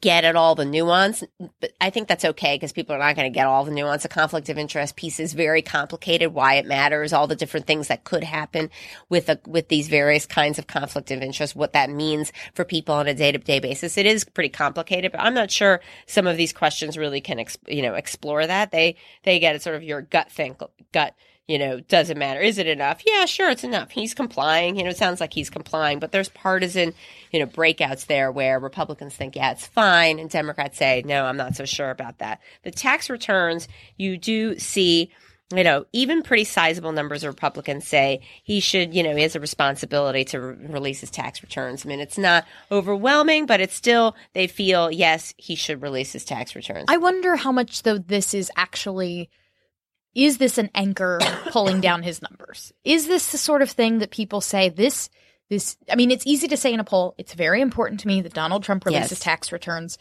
[0.00, 1.22] get at all the nuance,
[1.60, 4.04] but I think that's okay because people are not going to get all the nuance.
[4.04, 7.88] A conflict of interest piece is very complicated, why it matters, all the different things
[7.88, 8.70] that could happen
[9.08, 12.94] with a, with these various kinds of conflict of interest, what that means for people
[12.94, 13.96] on a day to day basis.
[13.96, 17.82] It is pretty complicated, but I'm not sure some of these questions really can, you
[17.82, 18.72] know, explore that.
[18.72, 20.60] They, they get sort of your gut think,
[20.92, 21.14] gut
[21.48, 22.40] you know, doesn't matter.
[22.40, 23.02] Is it enough?
[23.06, 23.90] Yeah, sure, it's enough.
[23.90, 24.76] He's complying.
[24.76, 26.92] You know, it sounds like he's complying, but there's partisan,
[27.30, 30.18] you know, breakouts there where Republicans think, yeah, it's fine.
[30.18, 32.40] And Democrats say, no, I'm not so sure about that.
[32.64, 35.12] The tax returns, you do see,
[35.54, 39.36] you know, even pretty sizable numbers of Republicans say he should, you know, he has
[39.36, 41.86] a responsibility to re- release his tax returns.
[41.86, 46.24] I mean, it's not overwhelming, but it's still, they feel, yes, he should release his
[46.24, 46.86] tax returns.
[46.88, 49.30] I wonder how much, though, this is actually
[50.16, 52.72] is this an anchor pulling down his numbers?
[52.84, 55.10] Is this the sort of thing that people say this
[55.50, 58.22] this I mean it's easy to say in a poll, it's very important to me
[58.22, 59.20] that Donald Trump releases Yes.
[59.20, 59.98] tax returns.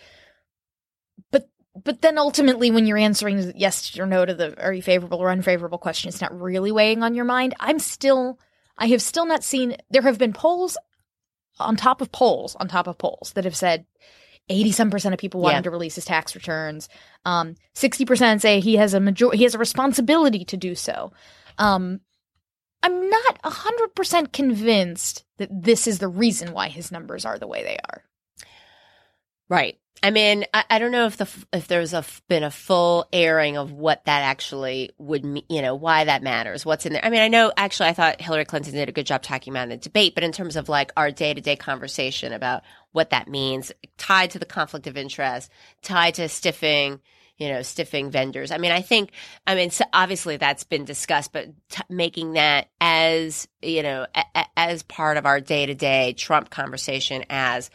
[1.32, 5.19] But but then ultimately when you're answering yes or no to the are you favorable
[5.19, 7.54] or unfavorable question, it's not really weighing on your mind.
[7.60, 8.39] I'm still
[8.78, 10.78] I have still not seen there have been polls
[11.60, 13.86] on top of polls on top of polls that have said
[14.49, 15.58] 80 some percent of people want Yeah.
[15.58, 16.88] him to release his tax returns.
[17.25, 21.12] Um, 60% say he has a major- he has a responsibility to do so.
[21.58, 22.01] Um,
[22.84, 27.63] I'm not 100% convinced that this is the reason why his numbers are the way
[27.63, 28.03] they are.
[29.49, 29.77] Right.
[30.03, 33.58] I mean, I, I don't know if the if there's a been a full airing
[33.58, 37.03] of what that actually would mean, you know, why that matters, what's in there.
[37.03, 39.63] I mean, I know actually I thought Hillary Clinton did a good job talking about
[39.63, 42.63] in the debate, but in terms of like our day to day conversation about
[42.95, 46.99] what that means, tied to the conflict of interest, tied to stiffing,
[47.38, 48.49] you know, stiffing vendors.
[48.49, 49.12] I mean, I think,
[49.45, 54.23] I mean, so obviously that's been discussed, but t- making that as, you know, a-
[54.34, 57.69] a- as part of our day to day Trump conversation as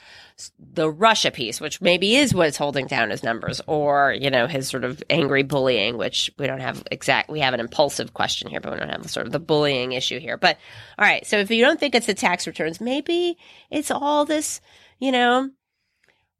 [0.59, 4.67] the Russia piece, which maybe is what's holding down his numbers, or, you know, his
[4.67, 8.61] sort of angry bullying, which we don't have exact, we have an impulsive question here,
[8.61, 10.39] but we don't have the sort of the bullying issue here.
[10.39, 10.57] But
[10.99, 11.27] all right.
[11.27, 13.37] So if you don't think it's the tax returns, maybe
[13.71, 14.63] it's all this,
[15.01, 15.51] you know,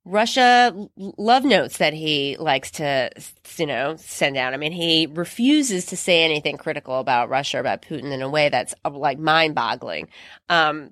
[0.05, 3.11] Russia love notes that he likes to,
[3.57, 4.55] you know, send out.
[4.55, 8.29] I mean, he refuses to say anything critical about Russia, or about Putin in a
[8.29, 10.09] way that's uh, like mind boggling.
[10.49, 10.91] Um,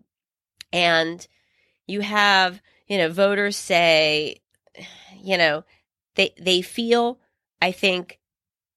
[0.73, 1.27] and
[1.87, 4.41] you have, you know, voters say,
[5.23, 5.65] you know,
[6.17, 7.19] they, they feel,
[7.63, 8.18] I think,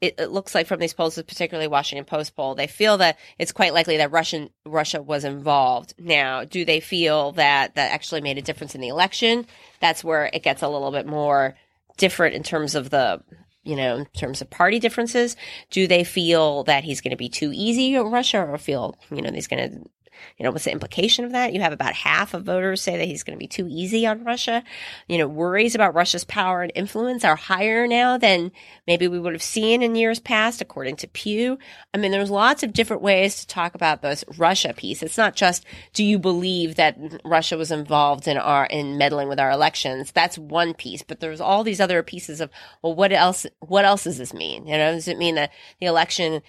[0.01, 3.51] it, it looks like from these polls, particularly Washington Post poll, they feel that it's
[3.51, 5.93] quite likely that Russian Russia was involved.
[5.99, 9.45] Now, do they feel that that actually made a difference in the election?
[9.79, 11.55] That's where it gets a little bit more
[11.97, 13.21] different in terms of the
[13.63, 15.35] you know, in terms of party differences.
[15.69, 19.21] Do they feel that he's going to be too easy in Russia or feel, you
[19.21, 19.89] know, he's going to,
[20.37, 21.53] you know, what's the implication of that?
[21.53, 24.23] You have about half of voters say that he's going to be too easy on
[24.23, 24.63] Russia.
[25.07, 28.51] You know, worries about Russia's power and influence are higher now than
[28.87, 31.57] maybe we would have seen in years past, according to Pew.
[31.93, 35.03] I mean, there's lots of different ways to talk about this Russia piece.
[35.03, 39.39] It's not just, do you believe that Russia was involved in our, in meddling with
[39.39, 40.11] our elections?
[40.11, 42.49] That's one piece, but there's all these other pieces of,
[42.81, 44.67] well, what else, what else does this mean?
[44.67, 46.41] You know, does it mean that the election,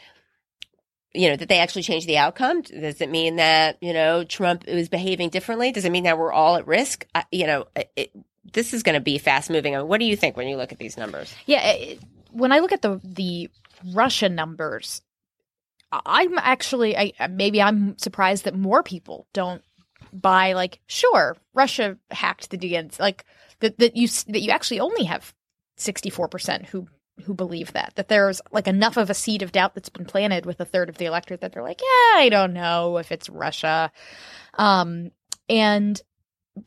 [1.14, 2.62] you know, that they actually changed the outcome?
[2.62, 5.72] Does it mean that, you know, Trump is behaving differently?
[5.72, 7.06] Does it mean that we're all at risk?
[7.14, 8.12] I, you know, it,
[8.52, 9.74] this is going to be fast moving.
[9.74, 11.34] I mean, what do you think when you look at these numbers?
[11.46, 13.50] Yeah, it, when I look at the the
[13.92, 15.02] Russia numbers,
[15.92, 19.62] I'm actually, I maybe I'm surprised that more people don't
[20.12, 23.24] buy like, sure, Russia hacked the DNC, like
[23.60, 25.34] that that you that you actually only have
[25.76, 26.88] 64 percent who
[27.24, 30.46] who believe that that there's like enough of a seed of doubt that's been planted
[30.46, 33.28] with a third of the electorate that they're like, yeah, I don't know if it's
[33.28, 33.92] Russia,
[34.54, 35.10] um,
[35.48, 36.00] and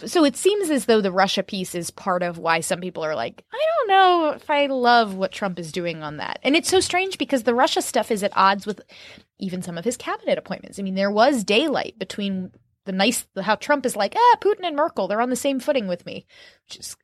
[0.05, 3.15] so it seems as though the Russia piece is part of why some people are
[3.15, 6.39] like, I don't know if I love what Trump is doing on that.
[6.43, 8.81] And it's so strange because the Russia stuff is at odds with
[9.38, 10.79] even some of his cabinet appointments.
[10.79, 12.51] I mean, there was daylight between
[12.86, 15.88] the nice how Trump is like, ah, Putin and Merkel, they're on the same footing
[15.88, 16.25] with me,
[16.67, 16.97] which is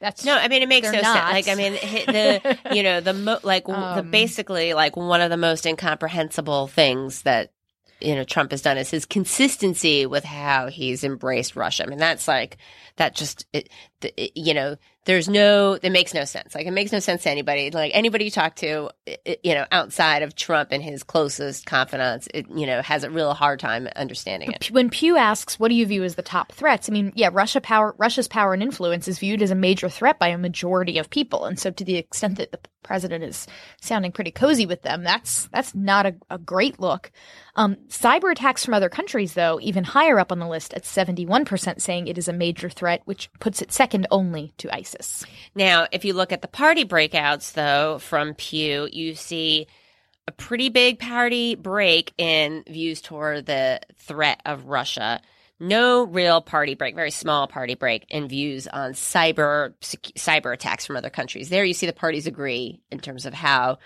[0.00, 1.04] that's no, I mean it makes no not.
[1.04, 1.46] sense.
[1.46, 5.30] Like I mean the you know the mo- like um, the basically like one of
[5.30, 7.52] the most incomprehensible things that
[8.00, 11.84] you know Trump has done is his consistency with how he's embraced Russia.
[11.84, 12.58] I mean that's like
[12.96, 13.70] that just it,
[14.04, 14.76] it, you know
[15.08, 16.54] there's no it makes no sense.
[16.54, 17.70] Like it makes no sense to anybody.
[17.70, 22.28] Like anybody you talk to it, you know outside of trump and his closest confidants
[22.34, 24.70] it you know has a real hard time understanding it.
[24.70, 26.90] When pew asks what do you view as the top threats?
[26.90, 30.18] I mean yeah russia power russia's power and influence is viewed as a major threat
[30.18, 31.46] by a majority of people.
[31.46, 33.46] And so to the extent that the president is
[33.80, 37.10] sounding pretty cozy with them that's that's not a, a great look.
[37.56, 41.80] Um, cyber attacks from other countries though even higher up on the list at 71%
[41.80, 45.24] saying it is a major threat which puts it second only to isis
[45.54, 49.66] now, if you look at the party breakouts, though, from Pew, you see
[50.26, 55.20] a pretty big party break in views toward the threat of Russia.
[55.58, 60.96] No real party break, very small party break in views on cyber cyber attacks from
[60.96, 61.48] other countries.
[61.48, 63.78] There, you see the parties agree in terms of how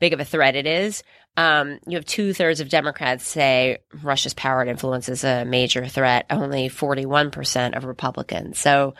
[0.00, 1.04] big of a threat it is.
[1.36, 5.86] Um, you have two thirds of Democrats say Russia's power and influence is a major
[5.86, 6.26] threat.
[6.30, 8.58] Only forty one percent of Republicans.
[8.58, 8.94] So,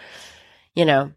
[0.75, 1.13] you know,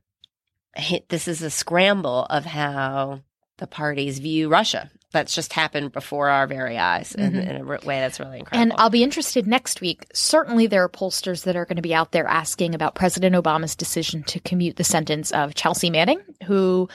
[1.09, 3.21] this is a scramble of how
[3.57, 4.89] the parties view Russia.
[5.11, 7.35] That's just happened before our very eyes mm-hmm.
[7.35, 8.61] in, in, a way that's really incredible.
[8.61, 10.05] And I'll be interested next week.
[10.13, 13.75] Certainly, there are pollsters that are going to be out there asking about President Obama's
[13.75, 16.87] decision to commute the sentence of Chelsea Manning, who,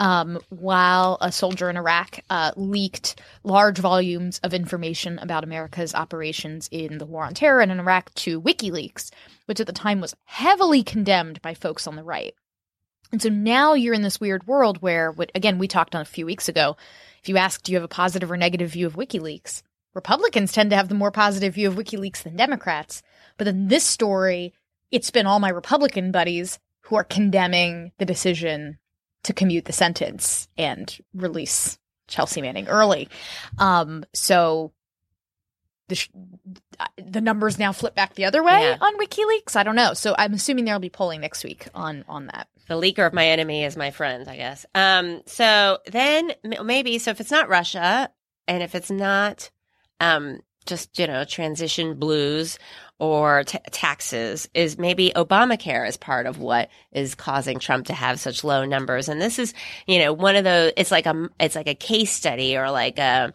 [0.00, 6.68] um, while a soldier in Iraq, uh, leaked large volumes of information about America's operations
[6.72, 9.10] in the war on terror and in Iraq to WikiLeaks,
[9.44, 12.34] which at the time was heavily condemned by folks on the right.
[13.12, 16.24] And so now you're in this weird world where, again, we talked on a few
[16.24, 16.78] weeks ago.
[17.22, 19.62] If you ask, do you have a positive or negative view of WikiLeaks?
[19.92, 23.02] Republicans tend to have the more positive view of WikiLeaks than Democrats.
[23.36, 24.54] But in this story,
[24.90, 28.78] it's been all my Republican buddies who are condemning the decision
[29.24, 31.78] to commute the sentence and release
[32.08, 33.08] Chelsea Manning early.
[33.58, 34.72] Um, so
[35.88, 36.10] the sh-
[36.96, 38.78] the numbers now flip back the other way yeah.
[38.80, 39.56] on WikiLeaks.
[39.56, 39.92] I don't know.
[39.92, 42.48] So I'm assuming there'll be polling next week on on that.
[42.68, 44.64] The leaker of my enemy is my friend, I guess.
[44.74, 45.22] Um.
[45.26, 46.32] So then
[46.64, 48.10] maybe so if it's not Russia
[48.48, 49.50] and if it's not
[49.98, 52.58] um just you know transition blues
[53.00, 58.20] or t- taxes is maybe Obamacare is part of what is causing Trump to have
[58.20, 59.08] such low numbers.
[59.08, 59.54] And this is,
[59.86, 62.98] you know, one of those, it's like a, it's like a case study or like
[62.98, 63.32] a,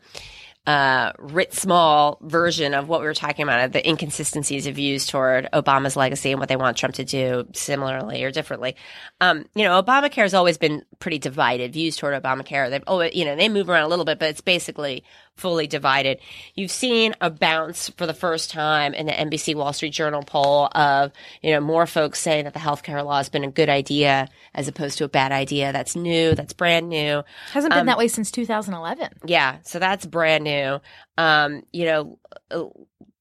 [0.68, 5.48] uh, writ small version of what we were talking about, the inconsistencies of views toward
[5.54, 8.76] Obama's legacy and what they want Trump to do similarly or differently.
[9.22, 11.74] Um, you know, Obamacare has always been pretty divided.
[11.74, 14.42] Views toward Obamacare, they've oh, you know, they move around a little bit, but it's
[14.42, 15.04] basically
[15.36, 16.20] fully divided.
[16.56, 20.70] You've seen a bounce for the first time in the NBC Wall Street Journal poll
[20.74, 24.30] of, you know, more folks saying that the healthcare law has been a good idea
[24.54, 25.74] as opposed to a bad idea.
[25.74, 26.36] That's new.
[26.36, 27.24] That's brand new.
[27.52, 29.10] Hasn't been um, that way since 2011.
[29.26, 29.58] Yeah.
[29.64, 30.80] So that's brand new.
[31.18, 32.20] Um, you know,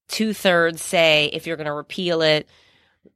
[0.08, 2.48] two thirds say if you're going to repeal it,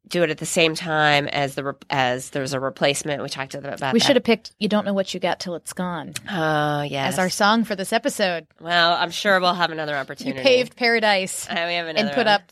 [0.09, 3.23] do it at the same time as the as there's a replacement.
[3.23, 3.93] We talked about.
[3.93, 7.15] We should have picked "You Don't Know What You Got Till It's Gone." Oh yes,
[7.15, 8.47] as our song for this episode.
[8.61, 10.39] Well, I'm sure we'll have another opportunity.
[10.39, 11.47] You paved paradise.
[11.49, 12.29] We have another and put one.
[12.29, 12.43] up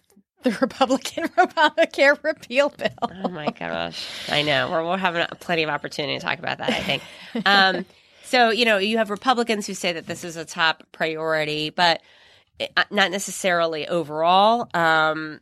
[0.42, 2.90] the Republican Obamacare repeal bill.
[3.02, 4.70] Oh my gosh, I know.
[4.70, 6.70] We're we're having plenty of opportunity to talk about that.
[6.70, 7.02] I think.
[7.46, 7.86] Um,
[8.24, 12.02] so you know, you have Republicans who say that this is a top priority, but
[12.60, 14.68] eh, not necessarily overall.
[14.74, 15.40] Um,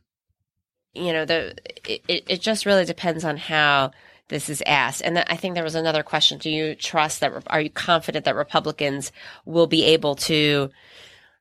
[0.95, 1.55] you know, the
[1.85, 3.91] it, it just really depends on how
[4.29, 5.03] this is asked.
[5.03, 7.33] And I think there was another question: Do you trust that?
[7.49, 9.13] Are you confident that Republicans
[9.45, 10.71] will be able to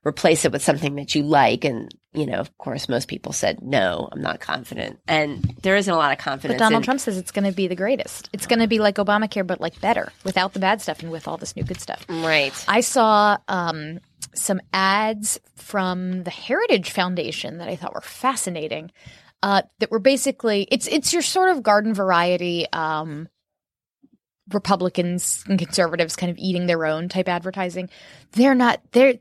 [0.04, 1.64] replace it with something that you like?
[1.64, 4.08] And you know, of course, most people said no.
[4.12, 6.58] I'm not confident, and there isn't a lot of confidence.
[6.58, 8.28] But Donald in- Trump says it's going to be the greatest.
[8.32, 11.26] It's going to be like Obamacare, but like better, without the bad stuff and with
[11.26, 12.04] all this new good stuff.
[12.08, 12.52] Right.
[12.68, 13.38] I saw.
[13.48, 14.00] Um,
[14.36, 18.90] some ads from the Heritage Foundation that I thought were fascinating
[19.44, 23.28] uh, that were basically it's it's your sort of garden variety um,
[24.52, 27.90] Republicans and conservatives kind of eating their own type advertising.
[28.32, 29.14] They're not, they're,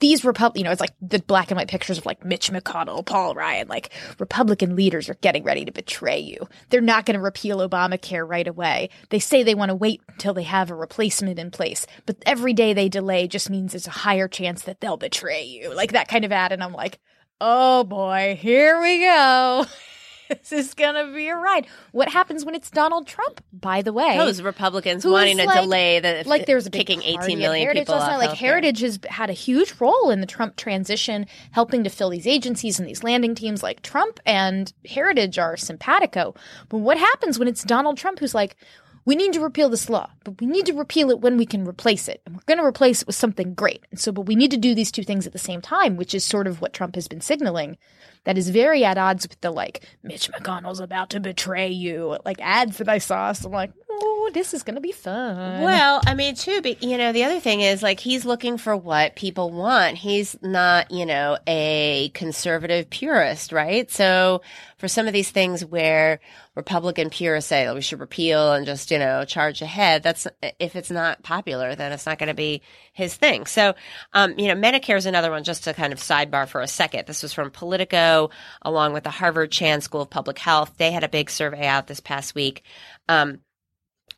[0.00, 3.04] these Repub, you know, it's like the black and white pictures of like Mitch McConnell,
[3.04, 6.46] Paul Ryan, like Republican leaders are getting ready to betray you.
[6.70, 8.90] They're not going to repeal Obamacare right away.
[9.08, 12.52] They say they want to wait until they have a replacement in place, but every
[12.52, 15.74] day they delay just means there's a higher chance that they'll betray you.
[15.74, 16.52] Like that kind of ad.
[16.52, 17.00] And I'm like,
[17.40, 19.66] oh boy, here we go.
[20.28, 21.66] this is gonna be a ride.
[21.92, 23.42] What happens when it's Donald Trump?
[23.52, 27.32] By the way, Those Republicans wanting to like- delay the like there's a kicking party
[27.32, 28.18] 18 at million Heritage people last off.
[28.18, 28.36] Like healthcare.
[28.36, 32.78] Heritage has had a huge role in the Trump transition, helping to fill these agencies
[32.78, 33.62] and these landing teams.
[33.62, 36.34] Like Trump and Heritage are simpatico.
[36.68, 38.56] But what happens when it's Donald Trump who's like,
[39.04, 41.66] we need to repeal this law, but we need to repeal it when we can
[41.66, 42.22] replace it.
[42.24, 43.84] And we're going to replace it with something great.
[43.90, 46.14] And so, but we need to do these two things at the same time, which
[46.14, 47.76] is sort of what Trump has been signaling.
[48.24, 52.40] That is very at odds with the like, Mitch McConnell's about to betray you, like
[52.40, 53.32] ads that I saw.
[53.32, 55.62] So I'm like, oh, this is going to be fun.
[55.62, 58.76] Well, I mean, too, but you know, the other thing is like he's looking for
[58.76, 59.96] what people want.
[59.96, 63.90] He's not, you know, a conservative purist, right?
[63.90, 64.42] So
[64.78, 66.20] for some of these things where
[66.54, 70.26] Republican purists say we should repeal and just, you know, charge ahead, that's
[70.58, 72.62] if it's not popular, then it's not going to be
[72.92, 73.46] his thing.
[73.46, 73.74] So,
[74.12, 77.06] um, you know, Medicare is another one just to kind of sidebar for a second.
[77.06, 78.30] This was from Politico
[78.62, 80.74] along with the Harvard Chan School of Public Health.
[80.76, 82.62] They had a big survey out this past week.
[83.08, 83.40] Um,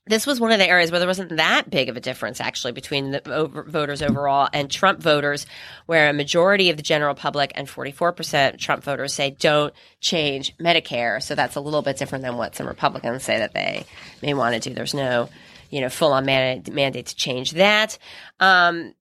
[0.06, 2.72] this was one of the areas where there wasn't that big of a difference actually
[2.72, 5.46] between the over, voters overall and Trump voters,
[5.86, 11.20] where a majority of the general public and 44% Trump voters say don't change Medicare.
[11.20, 13.84] So that's a little bit different than what some Republicans say that they
[14.22, 14.74] may want to do.
[14.74, 15.28] There's no,
[15.70, 17.98] you know, full on mandate, mandate to change that.
[18.38, 18.94] Um,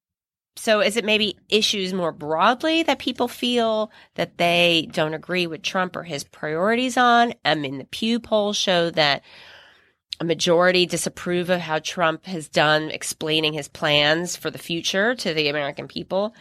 [0.58, 5.62] so is it maybe issues more broadly that people feel that they don't agree with
[5.62, 7.34] Trump or his priorities on?
[7.44, 9.22] I mean, the Pew poll show that
[10.20, 15.34] a majority disapprove of how Trump has done explaining his plans for the future to
[15.34, 16.34] the American people.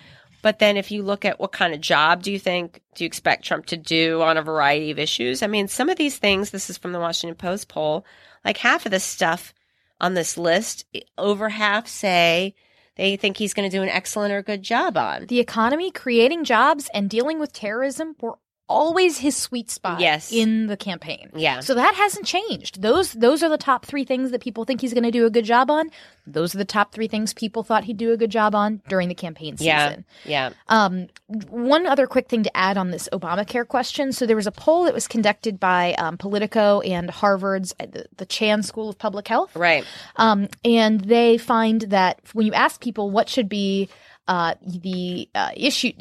[0.43, 3.07] But then if you look at what kind of job do you think do you
[3.07, 5.43] expect Trump to do on a variety of issues?
[5.43, 8.05] I mean, some of these things, this is from the Washington Post poll,
[8.45, 9.55] like half of the stuff
[10.01, 10.85] on this list,
[11.17, 12.55] over half say
[12.97, 15.27] they think he's going to do an excellent or good job on.
[15.27, 18.39] the economy, creating jobs, and dealing with terrorism were
[18.69, 20.33] always his sweet spot Yes.
[20.33, 21.31] in the campaign.
[21.35, 21.61] Yeah.
[21.61, 22.81] So that hasn't changed.
[22.81, 25.31] Those those are the top three things that people think he's going to do a
[25.31, 25.91] good job on.
[26.27, 29.09] Those are the top three things people thought he'd do a good job on during
[29.09, 30.07] the campaign season.
[30.25, 30.51] Yeah.
[30.69, 31.09] Um,
[31.51, 34.13] one other quick thing to add on this Obamacare question.
[34.13, 38.07] So there was a poll that was conducted by um, Politico and Harvard's uh, the,
[38.17, 39.55] the Chan School of Public Health.
[39.55, 39.85] Right.
[40.17, 43.91] Um, and they find that when you ask people what should be
[44.27, 45.93] uh, the uh, issue,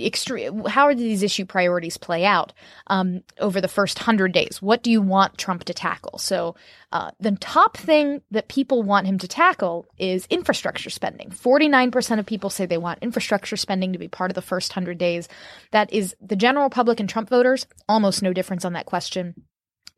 [0.67, 2.53] how are these issue priorities play out
[2.88, 4.61] um, over the first hundred days?
[4.61, 6.17] What do you want Trump to tackle?
[6.19, 6.55] So
[6.91, 11.32] uh, the top thing that people want him to tackle is infrastructure spending.
[11.32, 14.74] Forty-nine percent of people say they want infrastructure spending to be part of the first
[14.74, 15.28] hundred days.
[15.71, 17.65] That is the general public and Trump voters.
[17.89, 19.36] Almost no difference on that question.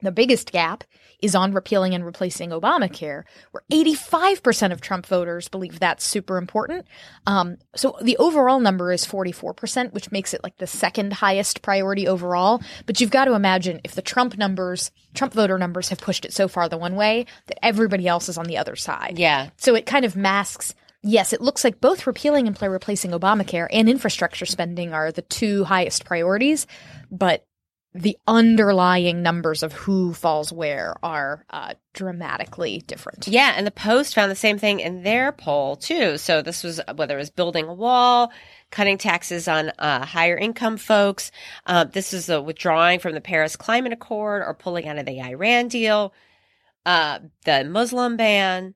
[0.01, 0.83] The biggest gap
[1.21, 6.85] is on repealing and replacing Obamacare, where 85% of Trump voters believe that's super important.
[7.25, 12.07] Um, so the overall number is 44%, which makes it like the second highest priority
[12.07, 12.61] overall.
[12.85, 16.33] But you've got to imagine if the Trump numbers, Trump voter numbers have pushed it
[16.33, 19.17] so far the one way, that everybody else is on the other side.
[19.17, 19.49] Yeah.
[19.57, 20.75] So it kind of masks.
[21.01, 25.21] Yes, it looks like both repealing and play replacing Obamacare and infrastructure spending are the
[25.21, 26.65] two highest priorities,
[27.11, 27.45] but
[27.95, 33.25] the underlying numbers of who falls where are uh, dramatically different.
[33.25, 36.17] Yeah, and the Post found the same thing in their poll too.
[36.17, 38.33] So this was whether it was building a wall,
[38.69, 41.31] cutting taxes on uh, higher income folks.
[41.65, 45.21] Uh, this is the withdrawing from the Paris Climate Accord or pulling out of the
[45.21, 46.13] Iran deal,
[46.85, 48.75] uh, the Muslim ban.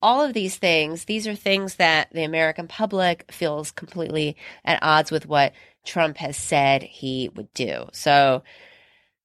[0.00, 4.34] All of these things, these are things that the American public feels completely
[4.64, 5.52] at odds with what
[5.84, 7.88] Trump has said he would do.
[7.92, 8.42] So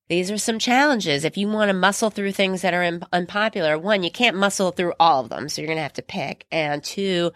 [0.07, 1.23] these are some challenges.
[1.25, 4.71] If you want to muscle through things that are un- unpopular, one, you can't muscle
[4.71, 6.45] through all of them, so you're going to have to pick.
[6.51, 7.31] And two,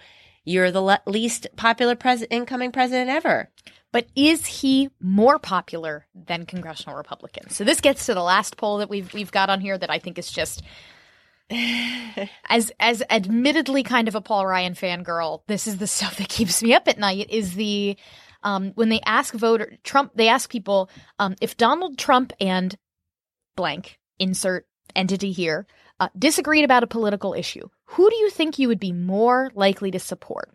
[0.45, 3.49] you're the le- least popular pres- incoming president ever.
[3.91, 7.55] But is he more popular than congressional Republicans?
[7.55, 9.97] So this gets to the last poll that we've we've got on here that I
[9.97, 10.61] think is just
[11.49, 16.61] as as admittedly kind of a Paul Ryan fangirl, this is the stuff that keeps
[16.61, 17.97] me up at night is the
[18.43, 22.75] um, when they ask voter Trump, they ask people um, if Donald Trump and
[23.55, 24.65] blank insert
[24.95, 25.67] entity here
[25.99, 29.91] uh, disagreed about a political issue, who do you think you would be more likely
[29.91, 30.49] to support?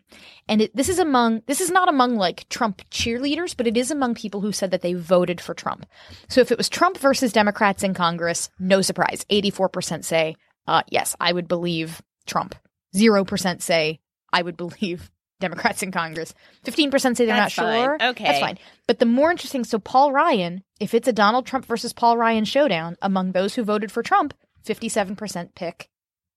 [0.47, 3.91] And it, this is among this is not among like Trump cheerleaders, but it is
[3.91, 5.85] among people who said that they voted for Trump.
[6.29, 10.35] So if it was Trump versus Democrats in Congress, no surprise, eighty four percent say
[10.67, 12.55] uh, yes, I would believe Trump.
[12.95, 13.99] 0% say,
[14.31, 16.33] I would believe Democrats in Congress.
[16.65, 17.83] 15% say they're That's not fine.
[17.83, 17.97] sure.
[18.09, 18.23] Okay.
[18.23, 18.57] That's fine.
[18.87, 22.45] But the more interesting, so Paul Ryan, if it's a Donald Trump versus Paul Ryan
[22.45, 24.33] showdown, among those who voted for Trump,
[24.65, 25.89] 57% pick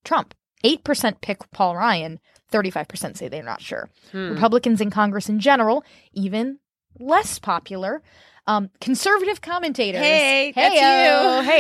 [0.05, 0.35] Trump.
[0.65, 2.19] 8% pick Paul Ryan.
[2.53, 3.89] 35% say they're not sure.
[4.11, 4.31] Hmm.
[4.31, 6.59] Republicans in Congress in general, even
[6.99, 8.03] less popular.
[8.47, 10.01] Um, conservative commentators.
[10.01, 11.51] Hey, that's Heyo, you.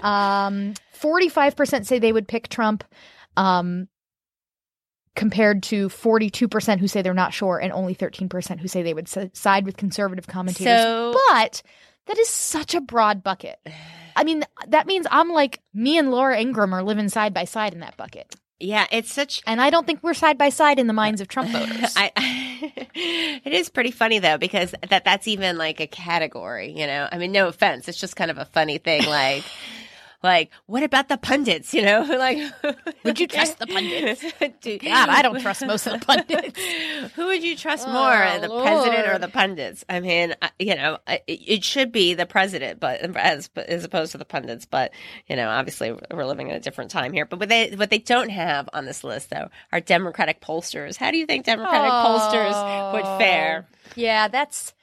[0.00, 0.02] heyo.
[0.02, 2.82] Um, 45% say they would pick Trump.
[3.36, 3.88] Um,
[5.14, 9.08] compared to 42% who say they're not sure and only 13% who say they would
[9.14, 10.80] s- side with conservative commentators.
[10.80, 11.62] So- but
[12.06, 13.58] that is such a broad bucket.
[14.16, 17.72] I mean, that means I'm like me and Laura Ingraham are living side by side
[17.74, 18.34] in that bucket.
[18.60, 21.28] Yeah, it's such And I don't think we're side by side in the minds of
[21.28, 21.94] Trump voters.
[21.96, 22.10] I,
[22.94, 27.08] it is pretty funny though because that that's even like a category, you know.
[27.10, 29.04] I mean, no offense, it's just kind of a funny thing.
[29.06, 29.44] Like,
[30.22, 31.72] like what about the pundits?
[31.72, 32.38] You know, like
[33.04, 34.24] Would you trust the pundits?
[34.60, 36.60] Do- God, I don't trust most of the pundits.
[37.14, 39.84] Who would you trust Oh, more, the president or the pundits?
[39.88, 44.18] I mean, you know, it, it should be the president, but as as opposed to
[44.18, 44.66] the pundits.
[44.66, 44.92] But
[45.28, 47.24] you know, obviously, we're living in a different time here.
[47.24, 50.96] But what they what they don't have on this list though are Democratic pollsters.
[50.96, 53.66] How do you think Democratic pollsters would fare?
[53.96, 54.74] Yeah, that's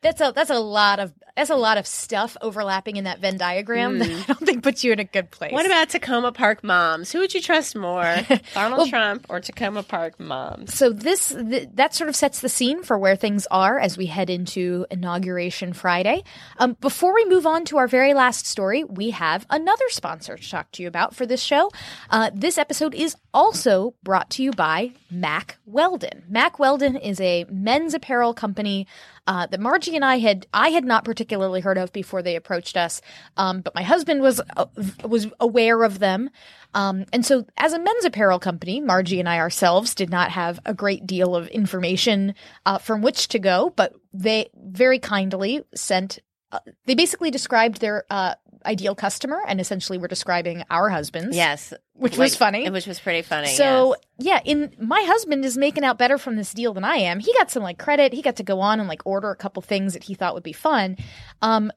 [0.00, 3.36] that's a that's a lot of that's a lot of stuff overlapping in that Venn
[3.36, 5.52] diagram that I don't think puts you in a good place.
[5.52, 7.12] What about Takoma Park moms?
[7.12, 8.16] Who would you trust more,
[8.54, 10.74] Donald Trump or Takoma Park moms?
[10.74, 14.06] so this th- that sort of sets the scene for where things are as we
[14.06, 16.24] head into inauguration Friday.
[16.58, 20.50] Um, before we move on to our very last story, we have another sponsor to
[20.50, 21.70] talk to you about for this show.
[22.10, 26.24] Uh, this episode is also brought to you by Mack Weldon.
[26.28, 28.86] Mack Weldon is a men's apparel company
[29.28, 32.78] uh, that Margie and I had I had not particularly heard of before they approached
[32.78, 33.02] us,
[33.36, 34.64] um, but my husband was uh,
[35.04, 36.30] was aware of them.
[36.72, 40.58] Um, and so, as a men's apparel company, Margie and I ourselves did not have
[40.64, 46.20] a great deal of information uh, from which to go, but they very kindly sent.
[46.50, 48.34] Uh, they basically described their uh,
[48.64, 51.36] ideal customer, and essentially were describing our husbands.
[51.36, 52.68] Yes, Which was funny.
[52.70, 53.48] Which was pretty funny.
[53.48, 54.42] So yes.
[54.46, 57.20] yeah, in my husband is making out better from this deal than I am.
[57.20, 58.12] He got some like credit.
[58.12, 60.42] He got to go on and like order a couple things that he thought would
[60.42, 60.96] be fun.
[61.42, 61.70] Um,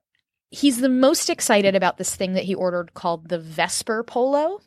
[0.50, 4.62] he's the most excited about this thing that he ordered called the Vesper Polo.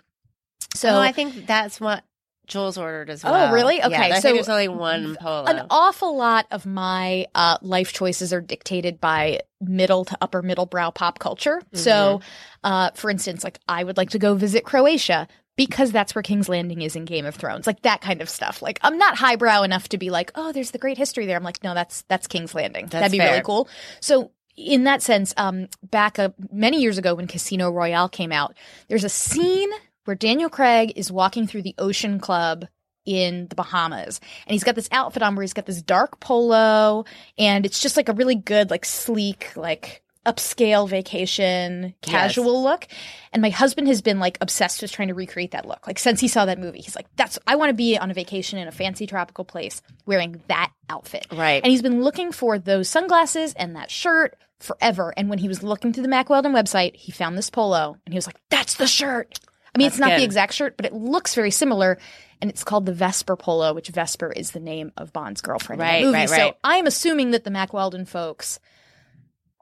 [0.74, 2.04] So oh, I think that's what
[2.46, 3.34] Jules ordered as well.
[3.34, 3.52] Oh, well.
[3.52, 3.78] really?
[3.78, 5.44] Yeah, Okay, I so there's only one polo.
[5.44, 10.66] an awful lot of my uh, life choices are dictated by middle to upper middle
[10.66, 11.62] brow pop culture.
[11.72, 12.20] So,
[12.62, 15.26] uh, for instance, like I would like to go visit Croatia
[15.56, 18.60] because that's where King's Landing is in Game of Thrones, like that kind of stuff.
[18.60, 21.36] Like I'm not highbrow enough to be like, oh, there's the great history there.
[21.36, 22.86] I'm like, no, that's that's King's Landing.
[22.86, 23.30] That'd be fair.
[23.30, 23.68] really cool.
[24.00, 24.30] So.
[24.56, 28.54] In that sense, um, back uh, many years ago when Casino Royale came out,
[28.86, 29.68] there's a scene
[30.04, 32.66] where Daniel Craig is walking through the Ocean Club
[33.04, 34.20] in the Bahamas.
[34.46, 37.04] And he's got this outfit on where he's got this dark polo
[37.36, 42.86] and it's just like a really good, like sleek, like upscale vacation, casual look.
[43.32, 45.86] And my husband has been like obsessed with trying to recreate that look.
[45.86, 48.14] Like since he saw that movie, he's like, that's, I want to be on a
[48.14, 51.26] vacation in a fancy tropical place wearing that outfit.
[51.30, 51.62] Right.
[51.62, 55.12] And he's been looking for those sunglasses and that shirt forever.
[55.16, 58.12] And when he was looking through the Mack Weldon website, he found this polo and
[58.12, 59.38] he was like, that's the shirt.
[59.74, 61.98] I mean, it's not the exact shirt, but it looks very similar.
[62.40, 65.86] And it's called the Vesper Polo, which Vesper is the name of Bond's girlfriend in
[65.88, 66.18] Right, the movie.
[66.18, 66.56] right, So.
[66.62, 68.60] I'm assuming that the Mack Weldon folks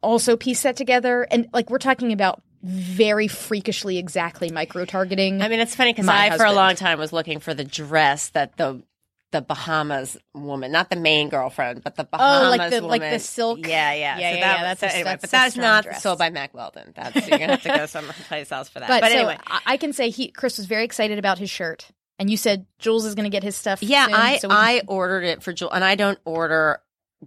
[0.03, 1.27] also piece that together.
[1.31, 5.43] And like we're talking about very freakishly exactly micro targeting.
[5.43, 8.31] I mean, it's funny because I, for a long time, was looking for the dress
[8.31, 8.83] that the
[9.33, 13.19] the Bahamas woman, not the main girlfriend, but the Bahamas Oh, like the- like the
[13.19, 15.57] silk- Yeah, yeah, Yeah, so yeah, that yeah, that's so a- anyway, that's but that's
[15.57, 16.03] not dress.
[16.03, 16.93] sold by Mack Weldon.
[16.97, 18.89] That's you're gonna have to go someplace else for that.
[18.89, 21.89] but But, so anyway, I, can say he Chris was very excited about his shirt.
[22.19, 23.83] And you said Jules is going to get his stuff.
[23.83, 26.81] yeah, soon, I so can- I ordered it for Jules, and I don't order.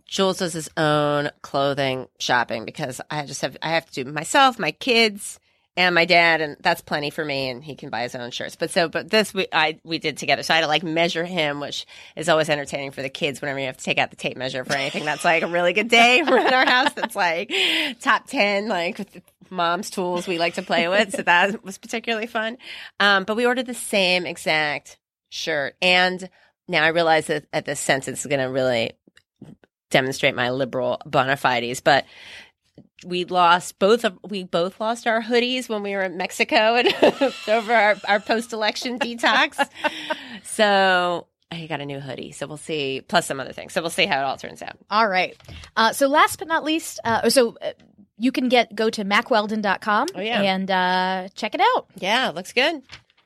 [0.05, 4.59] Jules does his own clothing shopping because I just have I have to do myself,
[4.59, 5.39] my kids,
[5.77, 7.49] and my dad, and that's plenty for me.
[7.49, 8.55] And he can buy his own shirts.
[8.55, 10.43] But so, but this we I we did together.
[10.43, 13.59] So I had to like measure him, which is always entertaining for the kids whenever
[13.59, 15.05] you have to take out the tape measure for anything.
[15.05, 16.93] That's like a really good day in our house.
[16.93, 17.53] That's like
[18.01, 18.99] top ten, like
[19.49, 21.11] mom's tools we like to play with.
[21.15, 22.57] So that was particularly fun.
[22.99, 24.97] Um, but we ordered the same exact
[25.29, 26.29] shirt, and
[26.67, 28.93] now I realize that at this sentence is going to really
[29.91, 32.05] demonstrate my liberal bona fides, but
[33.03, 36.93] we lost both of we both lost our hoodies when we were in Mexico and
[37.47, 39.67] over our, our post election detox.
[40.43, 42.31] So I got a new hoodie.
[42.31, 43.73] So we'll see, plus some other things.
[43.73, 44.77] So we'll see how it all turns out.
[44.89, 45.35] All right.
[45.75, 47.71] Uh, so last but not least, uh, so uh,
[48.17, 50.41] you can get go to mackweldon.com Oh, yeah.
[50.41, 51.87] and uh, check it out.
[51.95, 52.75] Yeah, looks good.
[52.75, 52.83] It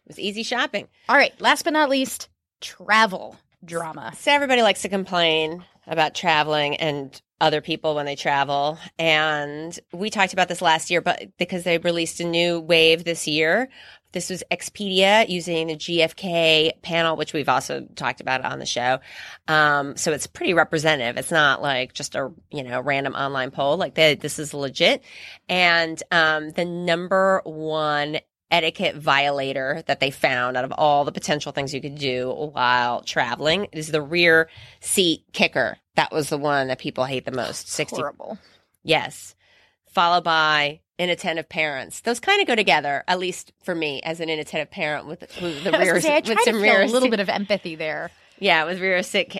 [0.07, 0.87] was easy shopping.
[1.07, 2.29] All right, last but not least,
[2.61, 4.13] travel drama.
[4.17, 8.77] So everybody likes to complain about traveling and other people when they travel.
[8.97, 13.27] And we talked about this last year, but because they released a new wave this
[13.27, 13.69] year.
[14.11, 18.99] This was Expedia using the GFK panel, which we've also talked about on the show.
[19.47, 21.17] Um, so it's pretty representative.
[21.17, 23.77] It's not like just a, you know, random online poll.
[23.77, 25.03] Like they, this is legit.
[25.47, 28.19] And, um, the number one
[28.51, 33.01] etiquette violator that they found out of all the potential things you could do while
[33.01, 35.77] traveling is the rear seat kicker.
[35.95, 37.69] That was the one that people hate the most.
[37.69, 37.97] 60.
[37.97, 38.39] Horrible.
[38.83, 39.35] Yes.
[39.91, 42.01] Followed by inattentive parents.
[42.01, 45.63] Those kind of go together, at least for me as an inattentive parent with, with
[45.63, 48.11] the rear say, with some rear a little seat- bit of empathy there.
[48.39, 49.35] Yeah, with rear sit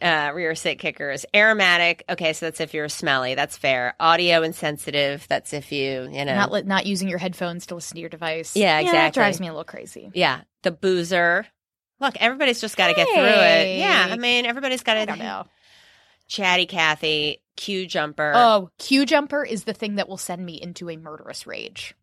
[0.00, 1.24] uh, rear sit kickers.
[1.34, 2.04] Aromatic.
[2.08, 3.34] Okay, so that's if you're smelly.
[3.34, 3.94] That's fair.
[4.00, 5.26] Audio insensitive.
[5.28, 8.10] That's if you you know Not li- not using your headphones to listen to your
[8.10, 8.56] device.
[8.56, 9.20] Yeah, that exactly.
[9.20, 10.10] drives me a little crazy.
[10.14, 11.46] yeah the boozer.
[12.00, 13.78] Look, everybody's just got to get through it.
[13.78, 15.22] Yeah, I mean everybody's got I don't to.
[15.24, 15.46] know.
[16.28, 18.32] Chatty Cathy, queue jumper.
[18.34, 21.94] Oh, queue jumper is the thing that will send me into a murderous rage.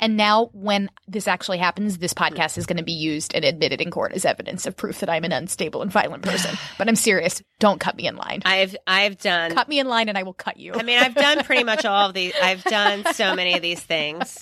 [0.00, 3.82] And now, when this actually happens, this podcast is going to be used and admitted
[3.82, 6.56] in court as evidence of proof that I'm an unstable and violent person.
[6.78, 7.42] But I'm serious.
[7.58, 8.40] Don't cut me in line.
[8.46, 10.72] I've I've done cut me in line and I will cut you.
[10.72, 12.32] I mean, I've done pretty much all of these.
[12.42, 14.38] I've done so many of these things.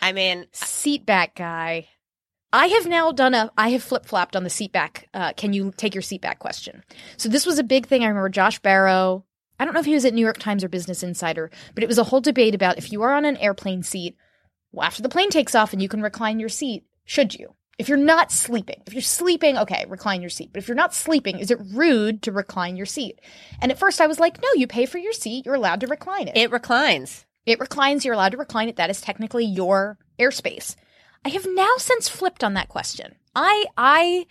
[0.00, 1.86] I mean, seat back guy.
[2.52, 3.52] I have now done a.
[3.56, 5.08] I have flip flopped on the seat back.
[5.14, 6.82] Uh, can you take your seat back question?
[7.16, 8.02] So this was a big thing.
[8.02, 9.22] I remember Josh Barro.
[9.60, 11.86] I don't know if he was at New York Times or Business Insider, but it
[11.86, 14.16] was a whole debate about if you are on an airplane seat,
[14.80, 17.54] after the plane takes off and you can recline your seat, should you?
[17.78, 20.50] If you're not sleeping, if you're sleeping, okay, recline your seat.
[20.52, 23.20] But if you're not sleeping, is it rude to recline your seat?
[23.60, 25.86] And at first I was like, no, you pay for your seat, you're allowed to
[25.86, 26.36] recline it.
[26.36, 27.26] it reclines.
[27.44, 28.76] It reclines, you're allowed to recline it.
[28.76, 30.76] That is technically your airspace.
[31.24, 33.16] I have now since flipped on that question.
[33.34, 34.26] I I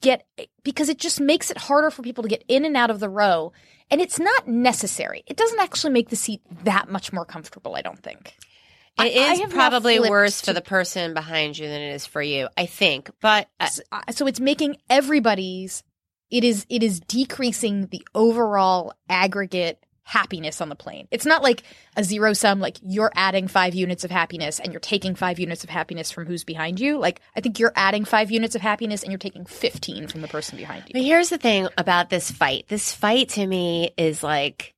[0.00, 0.26] get
[0.62, 3.08] because it just makes it harder for people to get in and out of the
[3.08, 3.52] row
[3.90, 5.22] and it's not necessary.
[5.26, 8.36] It doesn't actually make the seat that much more comfortable, I don't think.
[8.98, 12.66] It is probably worse for the person behind you than it is for you, I
[12.66, 13.10] think.
[13.20, 15.82] But uh, uh, so it's making everybody's
[16.30, 21.08] it is it is decreasing the overall aggregate happiness on the plane.
[21.10, 21.62] It's not like
[21.96, 25.64] a zero sum like you're adding 5 units of happiness and you're taking 5 units
[25.64, 26.98] of happiness from who's behind you.
[26.98, 30.28] Like I think you're adding 5 units of happiness and you're taking 15 from the
[30.28, 30.92] person behind you.
[30.92, 32.66] But here's the thing about this fight.
[32.68, 34.73] This fight to me is like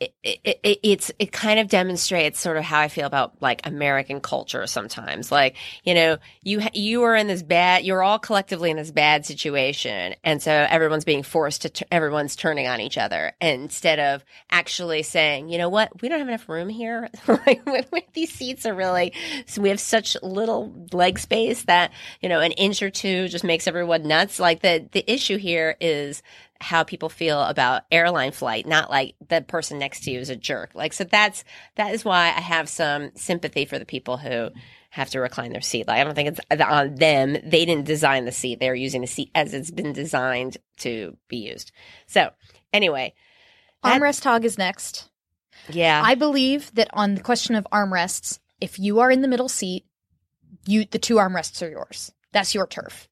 [0.00, 3.66] it, it, it, it's it kind of demonstrates sort of how I feel about like
[3.66, 5.32] American culture sometimes.
[5.32, 7.84] Like you know, you you are in this bad.
[7.84, 11.70] You're all collectively in this bad situation, and so everyone's being forced to.
[11.70, 16.20] T- everyone's turning on each other instead of actually saying, you know what, we don't
[16.20, 17.08] have enough room here.
[17.28, 19.12] like these seats are really,
[19.46, 21.90] so we have such little leg space that
[22.20, 24.38] you know an inch or two just makes everyone nuts.
[24.38, 26.22] Like the the issue here is
[26.60, 30.36] how people feel about airline flight, not like the person next to you is a
[30.36, 30.70] jerk.
[30.74, 31.44] Like, so that's,
[31.76, 34.50] that is why I have some sympathy for the people who
[34.90, 35.86] have to recline their seat.
[35.86, 37.34] Like, I don't think it's on them.
[37.44, 38.58] They didn't design the seat.
[38.58, 41.70] They're using the seat as it's been designed to be used.
[42.06, 42.30] So
[42.72, 43.14] anyway,
[43.84, 45.08] that- Armrest hog is next.
[45.68, 46.02] yeah.
[46.04, 49.84] I believe that on the question of armrests, if you are in the middle seat,
[50.66, 52.10] you the two armrests are yours.
[52.32, 53.08] That's your turf.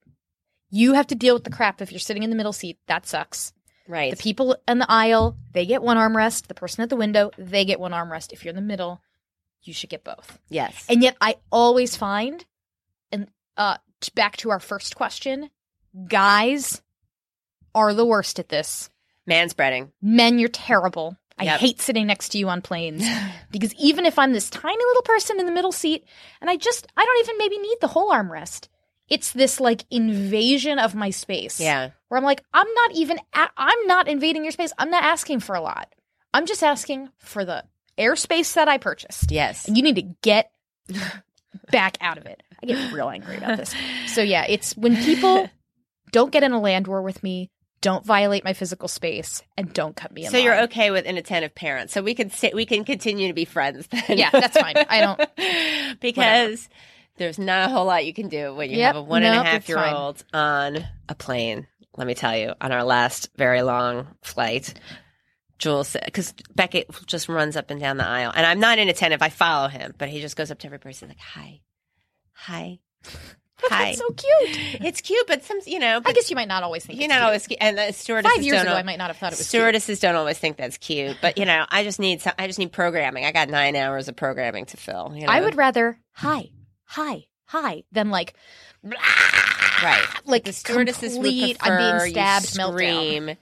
[0.69, 2.77] You have to deal with the crap if you're sitting in the middle seat.
[2.87, 3.53] That sucks.
[3.87, 4.11] right.
[4.11, 6.47] The people in the aisle, they get one armrest.
[6.47, 8.33] The person at the window, they get one armrest.
[8.33, 9.01] If you're in the middle,
[9.63, 10.39] you should get both.
[10.49, 10.85] yes.
[10.89, 12.45] And yet I always find
[13.11, 13.77] and uh
[14.13, 15.49] back to our first question,
[16.07, 16.81] guys
[17.73, 18.89] are the worst at this.
[19.25, 19.91] Man spreading.
[20.01, 21.17] Men, you're terrible.
[21.39, 23.05] I hate sitting next to you on planes
[23.51, 26.05] because even if I'm this tiny little person in the middle seat
[26.41, 28.69] and I just, I don't even maybe need the whole armrest,
[29.09, 31.59] it's this like invasion of my space.
[31.59, 31.91] Yeah.
[32.09, 34.71] Where I'm like, I'm not even, a- I'm not invading your space.
[34.77, 35.93] I'm not asking for a lot.
[36.33, 37.63] I'm just asking for the
[37.97, 39.31] airspace that I purchased.
[39.31, 39.67] Yes.
[39.67, 40.51] And you need to get
[41.71, 42.43] back out of it.
[42.61, 43.73] I get real angry about this.
[44.07, 45.49] So yeah, it's when people
[46.11, 47.49] don't get in a land war with me,
[47.81, 51.53] don't violate my physical space, and don't cut me in So you're okay with inattentive
[51.53, 51.93] parents.
[51.93, 54.17] So we can sit, we can continue to be friends then.
[54.17, 54.75] Yeah, that's fine.
[54.89, 56.67] I don't- because
[57.17, 59.35] there's not a whole lot you can do when you Yep, have a one and
[59.35, 59.93] a half year fine.
[59.93, 61.67] old on a plane.
[61.95, 64.73] Let me tell you, on our last very long flight,
[65.57, 69.21] Jules because Beckett just runs up and down the aisle, and I'm not inattentive.
[69.23, 71.61] I follow him, but he just goes up to every person like, "Hi,
[72.33, 72.79] hi,
[73.63, 74.81] hi." That's so cute.
[74.85, 77.09] it's cute, but some, you know, I guess you might not always think you're it's
[77.09, 77.25] not cute.
[77.25, 79.39] always, and the stewardesses Five years don't ago, al- I might not have thought it
[79.39, 79.61] was cute.
[79.61, 82.59] Stewardesses don't always think that's cute, but you know, I just need some, I just
[82.59, 83.25] need programming.
[83.25, 85.13] I got nine hours of programming to fill.
[85.15, 85.33] You know?
[85.33, 86.51] I would rather hi,
[86.87, 88.33] hi, hi than like
[89.83, 90.05] Right.
[90.25, 92.71] like the stewardesses complete, prefer I'm being stabbed you meltdown.
[92.73, 93.37] scream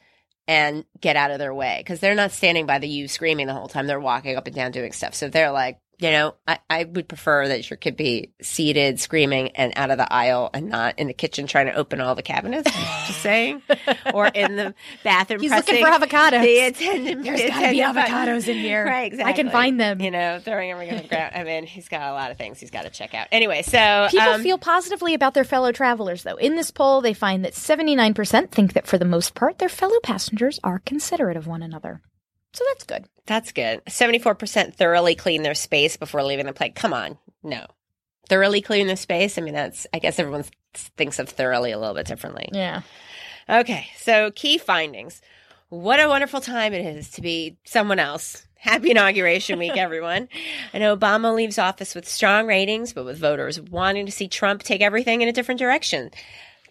[0.48, 3.54] and get out of their way because they're not standing by the you screaming the
[3.54, 3.88] whole time.
[3.88, 5.16] They're walking up and down doing stuff.
[5.16, 9.50] So they're like, you know, I, I would prefer that your kid be seated, screaming,
[9.50, 12.22] and out of the aisle, and not in the kitchen trying to open all the
[12.24, 12.72] cabinets.
[13.08, 13.62] just saying,
[14.14, 14.74] or in the
[15.04, 15.42] bathroom.
[15.42, 16.42] He's looking for avocados.
[16.42, 17.24] The attendant.
[17.24, 18.86] There's the gotta be avocados in here.
[18.86, 19.08] Right.
[19.08, 19.32] Exactly.
[19.32, 20.02] I can find them.
[20.02, 21.34] You know, throwing everything on the ground.
[21.36, 23.28] I mean, he's got a lot of things he's got to check out.
[23.32, 26.36] Anyway, so People um, feel positively about their fellow travelers, though.
[26.36, 30.00] In this poll, they find that 79% think that for the most part, their fellow
[30.02, 32.02] passengers are considerate of one another.
[32.56, 33.06] So that's good.
[33.26, 33.84] That's good.
[33.86, 36.72] 74% thoroughly clean their space before leaving the plane.
[36.72, 37.18] Come on.
[37.44, 37.66] No.
[38.30, 39.38] Thoroughly clean the space.
[39.38, 42.48] I mean, that's, I guess everyone thinks of thoroughly a little bit differently.
[42.54, 42.84] Yeah.
[43.50, 43.88] Okay.
[43.98, 45.22] So, key findings.
[45.68, 48.48] What a wonderful time it is to be someone else.
[48.56, 50.30] Happy inauguration week, everyone.
[50.74, 54.64] I know Obama leaves office with strong ratings, but with voters wanting to see Trump
[54.64, 56.10] take everything in a different direction.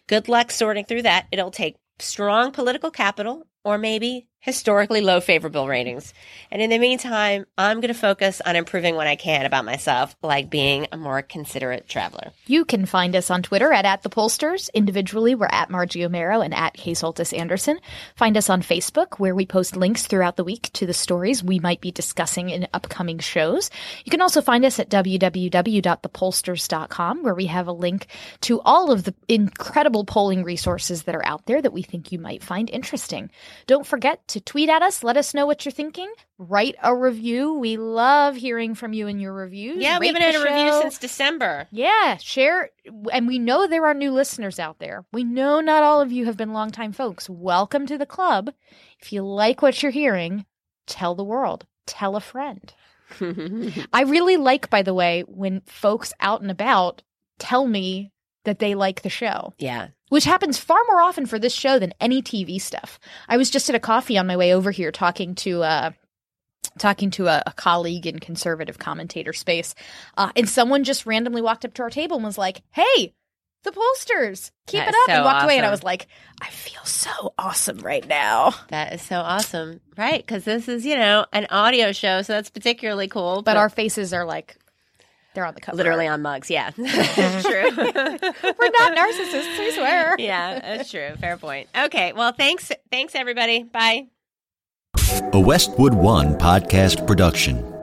[0.07, 1.27] Good luck sorting through that.
[1.31, 6.13] It'll take strong political capital or maybe historically low favorable ratings.
[6.51, 10.15] And in the meantime, I'm going to focus on improving what I can about myself,
[10.23, 12.31] like being a more considerate traveler.
[12.47, 14.69] You can find us on Twitter at, at the pollsters.
[14.75, 17.81] Individually, we're at Margie Omero and at Soltis Anderson.
[18.17, 21.59] Find us on Facebook, where we post links throughout the week to the stories we
[21.59, 23.71] might be discussing in upcoming shows.
[24.05, 28.09] You can also find us at www.thepollsters.com, where we have a link
[28.43, 32.19] to all of the incredible polling resources that are out there that we think you
[32.19, 33.31] might find interesting.
[33.67, 35.03] Don't forget to tweet at us.
[35.03, 36.13] Let us know what you're thinking.
[36.39, 37.55] Write a review.
[37.55, 39.79] We love hearing from you and your reviews.
[39.79, 41.69] Yeah, we Rate haven't had the a review since December.
[41.71, 42.71] Yeah, share.
[43.13, 45.05] And we know there are new listeners out there.
[45.13, 47.29] We know not all of you have been longtime folks.
[47.31, 48.51] Welcome to the club.
[49.01, 50.47] If you like what you're hearing,
[50.87, 52.73] tell the world, tell a friend.
[53.93, 57.03] I really like, by the way, when folks out and about
[57.39, 58.13] tell me
[58.45, 59.89] that they like the show, yeah.
[60.09, 62.99] which happens far more often for this show than any TV stuff.
[63.29, 65.91] I was just at a coffee on my way over here talking to, uh,
[66.79, 69.75] talking to a, a colleague in conservative commentator space,
[70.17, 73.15] uh, and someone just randomly walked up to our table and was like, "Hey,
[73.63, 75.57] the pollsters, keep That it up!" and so walked away.
[75.57, 76.07] And I was like,
[76.41, 79.81] "I feel so awesome right now." That is so awesome.
[79.97, 80.21] Right.
[80.21, 82.23] Because this is, you know, an audio show.
[82.23, 83.43] So that's particularly cool.
[83.43, 84.57] But our faces are like,
[85.35, 85.77] they're on the cover.
[85.77, 86.49] literally on mugs.
[86.51, 86.71] Yeah.
[86.77, 87.65] That's true.
[87.77, 89.59] we're not narcissists.
[89.59, 90.17] I swear.
[90.19, 91.11] yeah, that's true.
[91.21, 91.69] Fair point.
[91.77, 92.13] Okay.
[92.13, 92.71] Well, thanks.
[92.91, 93.65] Thanks, everybody.
[93.65, 94.07] Bye.
[95.33, 97.74] A Westwood One podcast production.